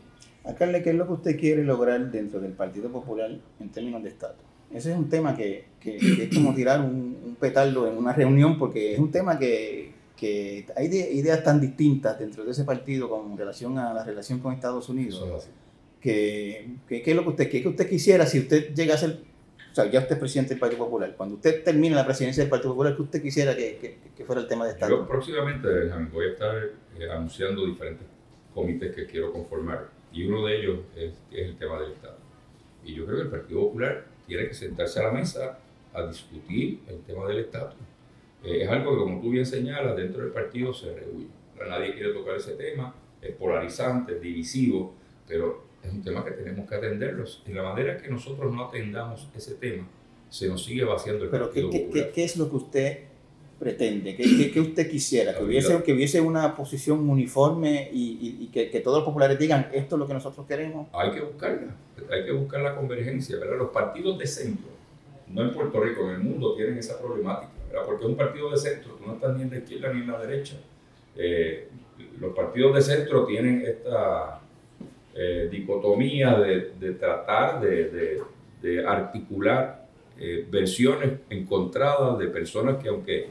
Acá, 0.44 0.82
¿qué 0.82 0.90
es 0.90 0.96
lo 0.96 1.06
que 1.06 1.12
usted 1.12 1.40
quiere 1.40 1.64
lograr 1.64 2.10
dentro 2.10 2.38
del 2.40 2.52
Partido 2.52 2.90
Popular 2.90 3.30
en 3.60 3.68
términos 3.70 4.02
de 4.02 4.10
estatus? 4.10 4.44
Ese 4.72 4.90
es 4.90 4.98
un 4.98 5.08
tema 5.08 5.36
que, 5.36 5.66
que, 5.80 5.96
es 5.96 6.34
como 6.34 6.54
tirar 6.54 6.80
un, 6.80 7.13
un, 7.34 7.36
petardo 7.36 7.86
en 7.86 7.96
una 7.96 8.12
reunión 8.12 8.58
porque 8.58 8.94
es 8.94 8.98
un 8.98 9.10
tema 9.10 9.38
que, 9.38 9.92
que 10.16 10.66
hay 10.76 10.86
ideas 10.86 11.42
tan 11.42 11.60
distintas 11.60 12.18
dentro 12.18 12.44
de 12.44 12.52
ese 12.52 12.64
partido 12.64 13.08
con 13.08 13.36
relación 13.36 13.78
a 13.78 13.92
la 13.92 14.04
relación 14.04 14.38
con 14.40 14.52
Estados 14.52 14.88
Unidos. 14.88 15.48
Que, 16.00 16.68
que, 16.86 17.02
¿Qué 17.02 17.10
es 17.10 17.16
lo 17.16 17.22
que 17.22 17.28
usted, 17.30 17.50
que 17.50 17.66
usted 17.66 17.88
quisiera 17.88 18.26
si 18.26 18.40
usted 18.40 18.74
llega 18.74 18.94
a 18.94 18.98
ser, 18.98 19.20
o 19.72 19.74
sea, 19.74 19.90
ya 19.90 20.00
usted 20.00 20.16
es 20.16 20.20
presidente 20.20 20.50
del 20.50 20.60
Partido 20.60 20.84
Popular, 20.84 21.14
cuando 21.16 21.36
usted 21.36 21.64
termine 21.64 21.94
la 21.94 22.04
presidencia 22.04 22.42
del 22.42 22.50
Partido 22.50 22.72
Popular, 22.72 22.94
¿qué 22.94 23.02
usted 23.02 23.22
quisiera 23.22 23.56
que, 23.56 23.98
fuera 24.26 24.42
el 24.42 24.46
tema 24.46 24.66
de 24.66 24.72
Estado? 24.72 24.98
Yo 24.98 25.08
próximamente, 25.08 25.66
voy 26.12 26.26
a 26.26 26.28
estar 26.30 26.56
eh, 26.56 27.10
anunciando 27.10 27.66
diferentes 27.66 28.06
comités 28.54 28.94
que 28.94 29.06
quiero 29.06 29.32
conformar 29.32 29.88
y 30.12 30.24
uno 30.26 30.46
de 30.46 30.60
ellos 30.60 30.78
es, 30.94 31.14
es 31.32 31.48
el 31.48 31.56
tema 31.56 31.80
del 31.80 31.92
Estado. 31.92 32.18
Y 32.84 32.94
yo 32.94 33.06
creo 33.06 33.16
que 33.16 33.22
el 33.22 33.30
Partido 33.30 33.60
Popular 33.60 34.04
tiene 34.26 34.46
que 34.46 34.54
sentarse 34.54 35.00
a 35.00 35.04
la 35.04 35.12
mesa 35.12 35.58
a 35.94 36.06
discutir 36.06 36.80
el 36.88 37.00
tema 37.00 37.26
del 37.26 37.38
estatus. 37.38 37.78
Eh, 38.44 38.62
es 38.62 38.68
algo 38.68 38.92
que, 38.92 38.98
como 38.98 39.20
tú 39.20 39.30
bien 39.30 39.46
señalas, 39.46 39.96
dentro 39.96 40.22
del 40.22 40.32
partido 40.32 40.74
se 40.74 40.94
rehuye. 40.94 41.28
Nadie 41.68 41.94
quiere 41.94 42.12
tocar 42.12 42.36
ese 42.36 42.52
tema, 42.52 42.94
es 43.22 43.34
polarizante, 43.36 44.16
es 44.16 44.20
divisivo, 44.20 44.92
pero 45.26 45.64
es 45.82 45.92
un 45.92 46.02
tema 46.02 46.24
que 46.24 46.32
tenemos 46.32 46.68
que 46.68 46.74
atenderlos. 46.74 47.42
Y 47.46 47.52
la 47.52 47.62
manera 47.62 47.96
que 47.96 48.08
nosotros 48.08 48.52
no 48.52 48.66
atendamos 48.66 49.28
ese 49.34 49.54
tema, 49.54 49.86
se 50.28 50.48
nos 50.48 50.64
sigue 50.64 50.84
vaciando 50.84 51.24
el 51.24 51.30
pero 51.30 51.46
partido. 51.46 51.70
¿qué, 51.70 51.88
qué, 51.90 52.10
¿qué, 52.10 52.24
es 52.24 52.36
lo 52.36 52.50
que 52.50 52.56
usted 52.56 52.98
pretende? 53.58 54.16
¿Qué, 54.16 54.50
qué 54.52 54.60
usted 54.60 54.90
quisiera? 54.90 55.34
¿Que 55.36 55.44
hubiese, 55.44 55.82
que 55.82 55.92
hubiese 55.92 56.20
una 56.20 56.56
posición 56.56 57.08
uniforme 57.08 57.88
y, 57.92 58.38
y, 58.40 58.46
que, 58.48 58.70
que, 58.70 58.80
todos 58.80 58.98
los 58.98 59.04
populares 59.06 59.38
digan 59.38 59.68
esto 59.72 59.96
es 59.96 59.98
lo 60.00 60.06
que 60.06 60.14
nosotros 60.14 60.46
queremos? 60.46 60.88
Hay 60.92 61.12
que 61.12 61.20
buscarla, 61.20 61.74
hay 62.10 62.24
que 62.24 62.32
buscar 62.32 62.60
la 62.60 62.74
convergencia. 62.76 63.38
¿verdad? 63.38 63.58
Los 63.58 63.70
partidos 63.70 64.18
de 64.18 64.26
centro, 64.26 64.70
no 65.28 65.42
en 65.42 65.52
Puerto 65.52 65.80
Rico, 65.80 66.08
en 66.08 66.16
el 66.16 66.20
mundo, 66.20 66.54
tienen 66.54 66.78
esa 66.78 67.00
problemática. 67.00 67.52
¿verdad? 67.68 67.86
Porque 67.86 68.06
un 68.06 68.16
partido 68.16 68.50
de 68.50 68.56
centro, 68.56 68.92
tú 68.94 69.06
no 69.06 69.14
estás 69.14 69.36
ni 69.36 69.42
en 69.42 69.50
la 69.50 69.58
izquierda 69.58 69.92
ni 69.92 70.00
en 70.00 70.06
la 70.06 70.20
derecha. 70.20 70.56
Eh, 71.16 71.68
los 72.18 72.34
partidos 72.34 72.74
de 72.74 72.82
centro 72.82 73.24
tienen 73.24 73.62
esta 73.62 74.40
eh, 75.14 75.48
dicotomía 75.50 76.38
de, 76.38 76.72
de 76.78 76.92
tratar 76.94 77.60
de, 77.60 78.20
de, 78.60 78.84
articular 78.84 79.86
eh, 80.18 80.46
versiones 80.50 81.20
encontradas 81.30 82.18
de 82.18 82.28
personas 82.28 82.82
que 82.82 82.88
aunque 82.88 83.28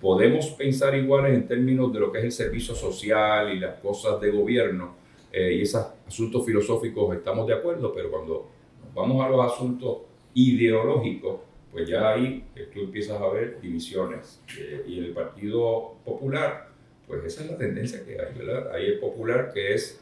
podemos 0.00 0.46
pensar 0.50 0.94
iguales 0.94 1.34
en 1.34 1.46
términos 1.46 1.92
de 1.92 2.00
lo 2.00 2.12
que 2.12 2.18
es 2.20 2.24
el 2.24 2.32
servicio 2.32 2.74
social 2.74 3.52
y 3.52 3.58
las 3.58 3.80
cosas 3.80 4.20
de 4.20 4.30
gobierno 4.30 4.94
eh, 5.32 5.54
y 5.54 5.62
esos 5.62 5.86
asuntos 6.06 6.46
filosóficos 6.46 7.14
estamos 7.14 7.46
de 7.46 7.54
acuerdo, 7.54 7.92
pero 7.92 8.10
cuando 8.10 8.48
vamos 8.94 9.24
a 9.24 9.28
los 9.28 9.52
asuntos 9.52 9.98
ideológicos, 10.36 11.40
pues 11.72 11.88
ya 11.88 12.10
ahí 12.12 12.44
tú 12.72 12.80
empiezas 12.80 13.20
a 13.20 13.28
ver 13.28 13.58
divisiones. 13.60 14.40
Eh, 14.58 14.84
y 14.86 14.98
en 14.98 15.04
el 15.04 15.12
Partido 15.12 15.94
Popular, 16.04 16.68
pues 17.06 17.24
esa 17.24 17.42
es 17.42 17.50
la 17.50 17.56
tendencia 17.56 18.04
que 18.04 18.20
hay, 18.20 18.34
¿verdad? 18.38 18.70
Hay 18.72 18.84
el 18.84 18.98
popular 18.98 19.50
que 19.52 19.74
es 19.74 19.98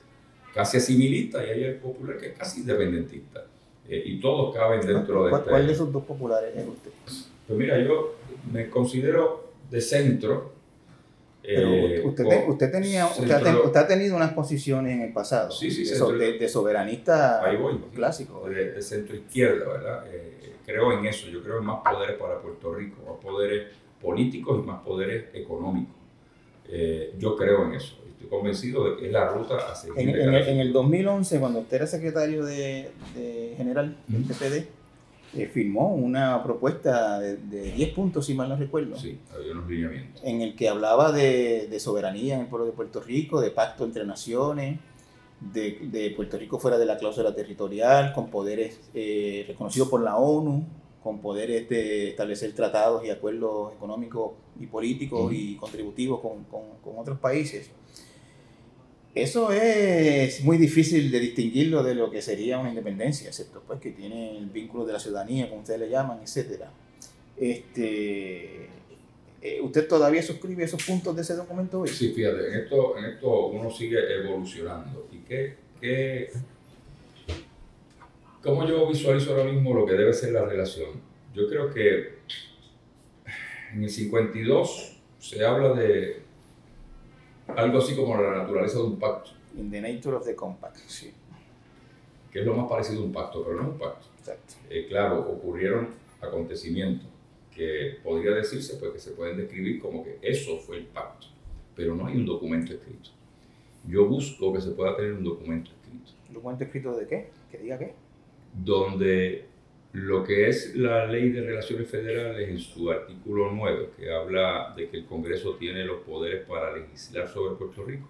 casi 0.52 0.78
asimilista 0.78 1.44
y 1.46 1.50
hay 1.50 1.64
el 1.64 1.76
popular 1.76 2.16
que 2.18 2.26
es 2.28 2.38
casi 2.38 2.60
independentista. 2.60 3.46
Eh, 3.88 4.02
y 4.06 4.20
todos 4.20 4.54
caben 4.54 4.80
dentro 4.80 5.24
de 5.24 5.30
¿Cuál, 5.30 5.40
este... 5.40 5.50
¿Cuál 5.50 5.66
de 5.66 5.72
esos 5.72 5.92
dos 5.92 6.04
populares 6.04 6.56
es 6.56 6.66
usted? 6.66 6.90
Pues 7.46 7.58
mira, 7.58 7.78
yo 7.78 8.16
me 8.52 8.68
considero 8.68 9.52
de 9.70 9.80
centro. 9.80 10.53
Pero 11.44 11.68
eh, 11.68 12.02
usted, 12.04 12.24
usted, 12.48 12.72
tenía, 12.72 13.07
usted, 13.07 13.76
ha 13.76 13.87
tenido 13.87 14.16
unas 14.16 14.33
posiciones 14.33 14.94
en 14.94 15.02
el 15.02 15.12
pasado 15.12 15.50
sí, 15.50 15.70
sí, 15.70 15.85
de, 15.85 16.38
de, 16.38 16.48
soberanista 16.48 17.44
ahí 17.44 17.57
voy, 17.57 17.78
clásico. 17.94 18.48
De, 18.48 18.80
centro 18.80 19.14
izquierda, 19.14 19.68
¿verdad? 19.68 20.04
Eh, 20.11 20.54
creo 20.64 20.98
en 20.98 21.04
eso, 21.04 21.28
yo 21.28 21.42
creo 21.42 21.59
en 21.59 21.66
más 21.66 21.80
poderes 21.85 22.16
para 22.16 22.40
Puerto 22.40 22.74
Rico, 22.74 22.96
más 23.07 23.20
poderes 23.22 23.66
políticos 24.00 24.61
y 24.62 24.66
más 24.66 24.83
poderes 24.83 25.26
económicos. 25.35 25.94
yo 27.18 27.37
creo 27.37 27.66
en 27.66 27.74
eso 27.74 27.98
convencido 28.28 28.90
de 28.90 28.96
que 28.96 29.07
es 29.07 29.12
la 29.12 29.28
ruta 29.28 29.57
a 29.70 29.74
seguir. 29.74 29.98
En, 29.98 30.09
en, 30.09 30.35
el, 30.35 30.48
en 30.48 30.59
el, 30.59 30.72
2011, 30.72 31.40
cuando 31.40 31.61
usted 31.61 31.76
era 31.76 31.87
secretario 31.87 32.44
de, 32.44 32.90
de 33.14 33.54
general 33.57 33.96
del 34.09 34.22
PPD, 34.22 34.66
eh, 35.36 35.46
firmó 35.46 35.94
una 35.94 36.42
propuesta 36.42 37.18
de, 37.18 37.36
de, 37.36 37.72
10 37.72 37.94
puntos, 37.94 38.26
si 38.26 38.34
mal 38.34 38.48
no 38.48 38.56
recuerdo. 38.56 38.96
Sí, 38.96 39.18
había 39.34 39.52
unos 39.52 39.68
lineamientos. 39.68 40.22
En 40.24 40.42
el 40.42 40.54
que 40.54 40.68
hablaba 40.68 41.12
de, 41.12 41.66
de, 41.68 41.80
soberanía 41.80 42.34
en 42.34 42.42
el 42.42 42.46
pueblo 42.46 42.66
de 42.66 42.72
Puerto 42.72 43.00
Rico, 43.00 43.40
de 43.40 43.50
pacto 43.50 43.84
entre 43.84 44.04
naciones, 44.04 44.78
de, 45.40 45.78
de 45.82 46.10
Puerto 46.10 46.38
Rico 46.38 46.58
fuera 46.58 46.78
de 46.78 46.86
la 46.86 46.96
cláusula 46.96 47.34
territorial, 47.34 48.12
con 48.12 48.30
poderes 48.30 48.80
eh, 48.94 49.44
reconocidos 49.48 49.88
por 49.88 50.02
la 50.02 50.16
ONU, 50.16 50.64
con 51.02 51.18
poderes 51.18 51.68
de 51.68 52.08
establecer 52.08 52.54
tratados 52.54 53.04
y 53.04 53.10
acuerdos 53.10 53.74
económicos 53.74 54.32
y 54.58 54.66
políticos 54.66 55.32
y 55.32 55.56
contributivos 55.56 56.20
con, 56.20 56.44
con, 56.44 56.62
con 56.82 56.98
otros 56.98 57.18
países. 57.18 57.70
Eso 59.14 59.53
es 59.53 60.42
muy 60.42 60.59
difícil 60.59 61.12
de 61.12 61.20
distinguirlo 61.20 61.85
de 61.85 61.94
lo 61.94 62.11
que 62.11 62.20
sería 62.20 62.59
una 62.59 62.70
independencia, 62.70 63.29
excepto 63.29 63.62
pues 63.64 63.81
que 63.81 63.92
tiene 63.92 64.37
el 64.37 64.46
vínculo 64.46 64.85
de 64.85 64.92
la 64.92 64.98
ciudadanía, 64.98 65.48
como 65.48 65.61
ustedes 65.61 65.81
le 65.81 65.88
llaman, 65.88 66.18
etc. 66.20 66.64
Este, 67.37 68.68
eh, 69.40 69.61
¿Usted 69.61 69.87
todavía 69.87 70.20
suscribe 70.20 70.64
esos 70.64 70.83
puntos 70.83 71.14
de 71.14 71.22
ese 71.22 71.37
documento 71.37 71.81
hoy? 71.81 71.88
Sí, 71.88 72.12
fíjate, 72.12 72.48
en 72.48 72.61
esto, 72.61 72.98
en 72.98 73.05
esto 73.05 73.46
uno 73.48 73.70
sigue 73.70 73.98
evolucionando. 74.20 75.07
¿Y 75.12 75.18
qué, 75.18 75.55
qué, 75.81 76.31
cómo 78.42 78.66
yo 78.66 78.88
visualizo 78.88 79.31
ahora 79.31 79.44
mismo 79.44 79.74
lo 79.74 79.87
que 79.87 79.92
debe 79.92 80.12
ser 80.12 80.33
la 80.33 80.44
relación? 80.44 81.00
Yo 81.35 81.48
creo 81.48 81.72
que 81.72 82.14
en 83.74 83.85
el 83.85 83.90
52 83.90 84.96
se 85.20 85.44
habla 85.44 85.72
de 85.74 86.23
algo 87.48 87.78
así 87.78 87.94
como 87.94 88.20
la 88.20 88.38
naturaleza 88.38 88.78
de 88.78 88.85
un 88.85 88.98
pacto. 88.98 89.30
In 89.57 89.70
the 89.70 89.80
nature 89.80 90.16
of 90.16 90.24
the 90.24 90.35
compact, 90.35 90.76
sí. 90.87 91.12
Que 92.33 92.40
es 92.40 92.46
lo 92.46 92.54
más 92.54 92.68
parecido 92.68 93.02
a 93.02 93.04
un 93.04 93.12
pacto, 93.12 93.44
pero 93.44 93.57
no 93.57 93.62
es 93.62 93.68
un 93.68 93.78
pacto. 93.78 94.07
Exacto. 94.18 94.54
Eh, 94.68 94.87
claro, 94.88 95.20
ocurrieron 95.20 95.88
acontecimientos 96.20 97.07
que 97.54 97.98
podría 98.02 98.33
decirse 98.33 98.76
pues, 98.76 98.92
que 98.92 98.98
se 98.98 99.12
pueden 99.12 99.37
describir 99.37 99.80
como 99.80 100.02
que 100.02 100.18
eso 100.20 100.59
fue 100.59 100.78
el 100.78 100.87
pacto, 100.87 101.28
pero 101.76 101.94
no 101.94 102.07
hay 102.07 102.16
un 102.16 102.26
documento 102.26 102.72
escrito. 102.72 103.11
Yo 103.87 104.07
busco 104.07 104.52
que 104.52 104.61
se 104.61 104.70
pueda 104.70 104.96
tener 104.96 105.12
un 105.12 105.24
documento 105.24 105.70
escrito. 105.70 106.11
¿Un 106.28 106.35
documento 106.35 106.64
escrito 106.64 106.96
de 106.96 107.07
qué? 107.07 107.30
¿Que 107.50 107.59
diga 107.59 107.78
qué? 107.78 107.94
Donde 108.52 109.46
lo 109.94 110.24
que 110.24 110.48
es 110.48 110.74
la 110.74 111.07
ley 111.07 111.30
de 111.30 111.42
relaciones 111.42 111.88
federales 111.88 112.48
en 112.48 112.59
su 112.59 112.90
artículo 112.90 113.52
9, 113.52 113.90
que 113.96 114.12
habla 114.12 114.74
de 114.76 114.88
que 114.88 114.96
el 114.96 115.07
Congreso 115.07 115.54
tiene 115.54 115.85
los 115.85 116.00
poderes 116.00 116.44
para 116.46 116.76
legislar 116.76 117.28
sobre 117.28 117.54
Puerto 117.54 117.85
Rico, 117.85 118.09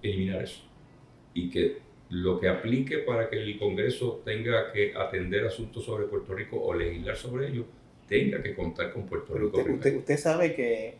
eliminar 0.00 0.42
eso. 0.42 0.62
Y 1.34 1.50
que 1.50 1.76
lo 2.08 2.40
que 2.40 2.48
aplique 2.48 2.98
para 2.98 3.28
que 3.28 3.36
el 3.36 3.58
Congreso 3.58 4.22
tenga 4.24 4.72
que 4.72 4.94
atender 4.96 5.44
asuntos 5.44 5.84
sobre 5.84 6.06
Puerto 6.06 6.34
Rico 6.34 6.58
o 6.62 6.72
legislar 6.72 7.14
sobre 7.14 7.48
ellos, 7.48 7.66
tenga 8.08 8.42
que 8.42 8.54
contar 8.54 8.90
con 8.90 9.04
Puerto 9.04 9.34
Rico. 9.34 9.60
Usted, 9.68 9.96
usted, 9.96 10.16
sabe 10.16 10.54
que 10.54 10.94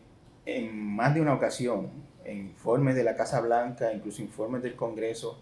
en 0.45 0.77
más 0.77 1.15
de 1.15 1.21
una 1.21 1.33
ocasión, 1.33 1.89
en 2.23 2.37
informes 2.37 2.93
de 2.93 3.03
la 3.03 3.15
Casa 3.15 3.41
Blanca, 3.41 3.91
incluso 3.91 4.21
informes 4.21 4.61
del 4.61 4.75
Congreso, 4.75 5.41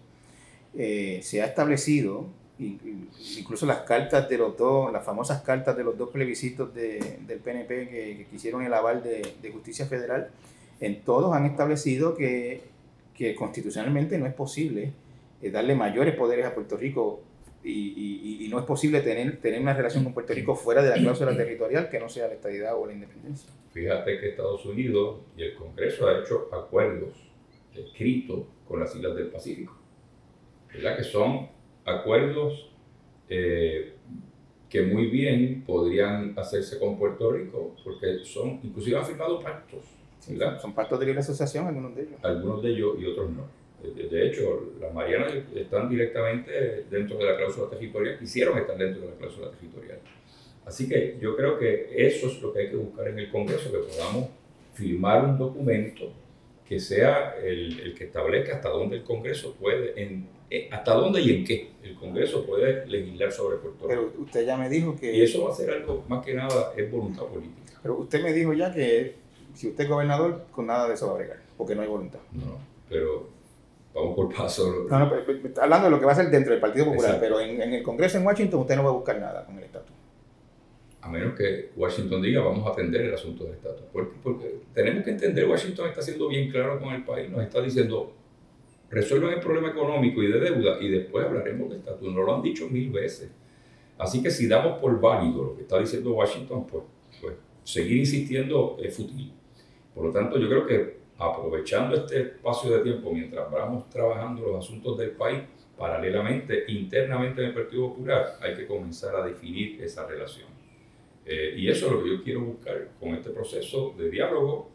eh, 0.74 1.20
se 1.22 1.42
ha 1.42 1.44
establecido, 1.44 2.30
incluso 2.58 3.66
las 3.66 3.80
cartas 3.80 4.28
de 4.28 4.38
los 4.38 4.56
dos, 4.56 4.92
las 4.92 5.04
famosas 5.04 5.42
cartas 5.42 5.76
de 5.76 5.84
los 5.84 5.96
dos 5.96 6.10
plebiscitos 6.10 6.74
de, 6.74 7.18
del 7.26 7.38
PNP 7.38 7.88
que, 7.88 8.16
que, 8.16 8.26
quisieron 8.30 8.62
el 8.62 8.72
aval 8.72 9.02
de, 9.02 9.34
de, 9.42 9.50
justicia 9.50 9.86
federal, 9.86 10.30
en 10.80 11.02
todos 11.02 11.34
han 11.34 11.44
establecido 11.44 12.14
que, 12.14 12.62
que 13.14 13.34
constitucionalmente 13.34 14.18
no 14.18 14.26
es 14.26 14.34
posible 14.34 14.92
eh, 15.42 15.50
darle 15.50 15.74
mayores 15.74 16.14
poderes 16.14 16.46
a 16.46 16.54
Puerto 16.54 16.76
Rico 16.76 17.22
y, 17.62 18.44
y, 18.44 18.48
no 18.48 18.60
es 18.60 18.64
posible 18.64 19.00
tener, 19.00 19.38
tener 19.40 19.60
una 19.60 19.74
relación 19.74 20.04
con 20.04 20.14
Puerto 20.14 20.32
Rico 20.32 20.54
fuera 20.54 20.82
de 20.82 20.90
la 20.90 20.96
cláusula 20.96 21.36
territorial 21.36 21.90
que 21.90 21.98
no 21.98 22.08
sea 22.08 22.28
la 22.28 22.34
estabilidad 22.34 22.78
o 22.78 22.86
la 22.86 22.92
independencia. 22.92 23.50
Fíjate 23.72 24.20
que 24.20 24.30
Estados 24.30 24.64
Unidos 24.66 25.20
y 25.36 25.42
el 25.42 25.54
Congreso 25.56 26.06
ha 26.06 26.20
hecho 26.20 26.48
acuerdos 26.54 27.28
escritos 27.74 28.44
con 28.68 28.80
las 28.80 28.94
Islas 28.94 29.16
del 29.16 29.26
Pacífico, 29.28 29.76
¿verdad? 30.72 30.96
que 30.96 31.04
son 31.04 31.48
acuerdos 31.86 32.68
eh, 33.28 33.94
que 34.68 34.82
muy 34.82 35.06
bien 35.06 35.62
podrían 35.66 36.34
hacerse 36.36 36.78
con 36.78 36.98
Puerto 36.98 37.30
Rico, 37.30 37.74
porque 37.82 38.24
son, 38.24 38.60
inclusive 38.62 38.98
han 38.98 39.06
firmado 39.06 39.40
pactos. 39.40 39.80
¿verdad? 40.28 40.60
son 40.60 40.74
pactos 40.74 40.98
de 40.98 41.06
libre 41.06 41.20
asociación, 41.20 41.68
algunos 41.68 41.94
de 41.94 42.02
ellos. 42.02 42.14
Algunos 42.22 42.62
de 42.62 42.70
ellos 42.70 42.96
y 43.00 43.06
otros 43.06 43.30
no. 43.30 43.46
De 43.82 44.26
hecho, 44.26 44.72
las 44.80 44.92
Marianas 44.92 45.32
están 45.54 45.88
directamente 45.88 46.86
dentro 46.90 47.16
de 47.18 47.24
la 47.24 47.36
cláusula 47.36 47.70
territorial, 47.70 48.18
quisieron 48.18 48.58
estar 48.58 48.76
dentro 48.76 49.02
de 49.02 49.08
la 49.08 49.14
cláusula 49.14 49.50
territorial. 49.52 49.98
Así 50.64 50.88
que 50.88 51.16
yo 51.20 51.36
creo 51.36 51.56
que 51.58 51.92
eso 51.94 52.26
es 52.26 52.42
lo 52.42 52.52
que 52.52 52.60
hay 52.60 52.70
que 52.70 52.76
buscar 52.76 53.06
en 53.06 53.18
el 53.20 53.30
Congreso, 53.30 53.70
que 53.70 53.78
podamos 53.78 54.30
firmar 54.74 55.24
un 55.24 55.38
documento 55.38 56.12
que 56.68 56.80
sea 56.80 57.36
el, 57.36 57.78
el 57.78 57.94
que 57.94 58.04
establezca 58.04 58.56
hasta 58.56 58.70
dónde 58.70 58.96
el 58.96 59.04
Congreso 59.04 59.54
puede, 59.54 60.02
en, 60.02 60.26
eh, 60.48 60.68
hasta 60.70 60.94
dónde 60.94 61.20
y 61.20 61.30
en 61.30 61.44
qué 61.44 61.70
el 61.82 61.94
Congreso 61.96 62.44
puede 62.46 62.86
legislar 62.86 63.32
sobre 63.32 63.56
Puerto 63.56 63.88
Rico. 63.88 63.88
Pero 63.88 64.22
usted 64.22 64.46
ya 64.46 64.56
me 64.56 64.68
dijo 64.68 64.96
que... 64.96 65.14
Y 65.14 65.22
eso 65.22 65.44
va 65.44 65.52
a 65.52 65.54
ser 65.54 65.70
algo, 65.70 66.04
más 66.08 66.24
que 66.24 66.34
nada, 66.34 66.72
es 66.76 66.90
voluntad 66.90 67.24
política. 67.24 67.78
Pero 67.82 67.98
usted 67.98 68.22
me 68.22 68.32
dijo 68.32 68.52
ya 68.52 68.72
que 68.72 69.14
si 69.54 69.68
usted 69.68 69.84
es 69.84 69.90
gobernador, 69.90 70.46
con 70.52 70.66
nada 70.66 70.86
de 70.86 70.94
eso 70.94 71.06
va 71.06 71.14
a 71.14 71.16
bregar, 71.16 71.38
porque 71.56 71.74
no 71.74 71.82
hay 71.82 71.88
voluntad. 71.88 72.20
No, 72.32 72.58
pero 72.88 73.28
vamos 73.94 74.14
por 74.14 74.34
paso. 74.34 74.86
No, 74.88 74.98
no, 74.98 75.12
hablando 75.60 75.86
de 75.86 75.90
lo 75.90 75.98
que 75.98 76.06
va 76.06 76.12
a 76.12 76.16
ser 76.16 76.30
dentro 76.30 76.52
del 76.52 76.60
Partido 76.60 76.86
Popular, 76.86 77.18
pero 77.20 77.40
en, 77.40 77.60
el 77.60 77.82
Congreso 77.82 78.18
en 78.18 78.26
Washington 78.26 78.60
usted 78.60 78.76
no 78.76 78.84
va 78.84 78.90
a 78.90 78.92
buscar 78.92 79.18
nada 79.18 79.44
con 79.44 79.56
el 79.58 79.64
estatus. 79.64 79.94
A 81.00 81.08
menos 81.08 81.36
que 81.36 81.70
Washington 81.76 82.20
diga 82.20 82.42
vamos 82.42 82.66
a 82.66 82.70
atender 82.70 83.02
el 83.02 83.14
asunto 83.14 83.44
del 83.44 83.54
estatus. 83.54 83.84
Porque, 83.92 84.16
porque 84.22 84.56
tenemos 84.74 85.04
que 85.04 85.10
entender, 85.10 85.48
Washington 85.48 85.88
está 85.88 86.02
siendo 86.02 86.28
bien 86.28 86.50
claro 86.50 86.78
con 86.78 86.92
el 86.92 87.04
país, 87.04 87.30
nos 87.30 87.42
está 87.42 87.62
diciendo 87.62 88.12
resuelvan 88.90 89.34
el 89.34 89.40
problema 89.40 89.70
económico 89.70 90.22
y 90.22 90.30
de 90.30 90.40
deuda 90.40 90.78
y 90.80 90.88
después 90.88 91.24
hablaremos 91.26 91.68
del 91.68 91.78
estatus. 91.78 92.12
Nos 92.12 92.24
lo 92.24 92.34
han 92.34 92.42
dicho 92.42 92.68
mil 92.68 92.90
veces. 92.90 93.30
Así 93.98 94.22
que 94.22 94.30
si 94.30 94.46
damos 94.46 94.78
por 94.78 95.00
válido 95.00 95.44
lo 95.44 95.56
que 95.56 95.62
está 95.62 95.78
diciendo 95.78 96.12
Washington, 96.12 96.66
pues, 96.66 96.84
pues 97.20 97.34
seguir 97.64 97.98
insistiendo 97.98 98.76
es 98.82 98.94
fútil. 98.94 99.32
Por 99.94 100.06
lo 100.06 100.12
tanto, 100.12 100.38
yo 100.38 100.48
creo 100.48 100.66
que 100.66 100.96
aprovechando 101.18 101.96
este 101.96 102.20
espacio 102.20 102.76
de 102.76 102.82
tiempo 102.82 103.10
mientras 103.12 103.50
vamos 103.50 103.88
trabajando 103.88 104.42
los 104.46 104.64
asuntos 104.64 104.98
del 104.98 105.12
país, 105.12 105.40
paralelamente, 105.76 106.64
internamente 106.68 107.40
en 107.42 107.48
el 107.48 107.54
Partido 107.54 107.88
Popular, 107.88 108.38
hay 108.40 108.54
que 108.54 108.66
comenzar 108.66 109.14
a 109.16 109.26
definir 109.26 109.82
esa 109.82 110.06
relación. 110.06 110.48
Eh, 111.24 111.54
y 111.56 111.68
eso 111.68 111.86
es 111.86 111.92
lo 111.92 112.02
que 112.02 112.10
yo 112.10 112.22
quiero 112.22 112.40
buscar 112.40 112.88
con 113.00 113.10
este 113.10 113.30
proceso 113.30 113.94
de 113.98 114.10
diálogo, 114.10 114.70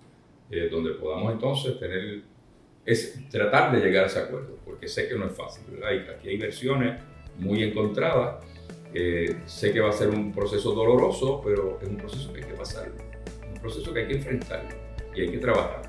eh, 0.49 0.67
donde 0.69 0.91
podamos 0.91 1.31
entonces 1.31 1.79
tener, 1.79 2.23
es 2.85 3.29
tratar 3.29 3.71
de 3.71 3.79
llegar 3.79 4.05
a 4.05 4.07
ese 4.07 4.19
acuerdo, 4.19 4.57
porque 4.65 4.87
sé 4.87 5.07
que 5.07 5.15
no 5.15 5.25
es 5.25 5.33
fácil, 5.33 5.63
¿verdad? 5.71 6.15
aquí 6.15 6.29
hay 6.29 6.37
versiones 6.37 6.99
muy 7.37 7.63
encontradas, 7.63 8.43
eh, 8.93 9.37
sé 9.45 9.71
que 9.71 9.79
va 9.79 9.89
a 9.89 9.93
ser 9.93 10.09
un 10.09 10.33
proceso 10.33 10.73
doloroso, 10.73 11.41
pero 11.43 11.79
es 11.81 11.87
un 11.87 11.97
proceso 11.97 12.33
que 12.33 12.41
hay 12.43 12.49
que 12.49 12.55
pasar, 12.55 12.91
un 13.47 13.61
proceso 13.61 13.93
que 13.93 14.01
hay 14.01 14.07
que 14.07 14.15
enfrentar 14.15 14.67
y 15.15 15.21
hay 15.21 15.31
que 15.31 15.37
trabajar. 15.37 15.81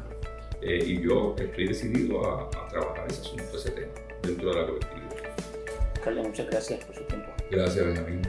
Eh, 0.60 0.78
y 0.86 1.02
yo 1.02 1.34
estoy 1.36 1.66
decidido 1.66 2.24
a, 2.24 2.48
trabajar 2.68 3.06
ese 3.10 3.22
asunto, 3.22 3.56
ese 3.56 3.72
tema, 3.72 3.92
dentro 4.22 4.50
de 4.50 4.60
la 4.60 4.66
colectividad. 4.66 5.12
Carlos, 6.04 6.28
muchas 6.28 6.46
gracias 6.48 6.84
por 6.84 6.94
su 6.94 7.02
tiempo. 7.04 7.32
Gracias, 7.50 7.84
Benjamín. 7.84 8.22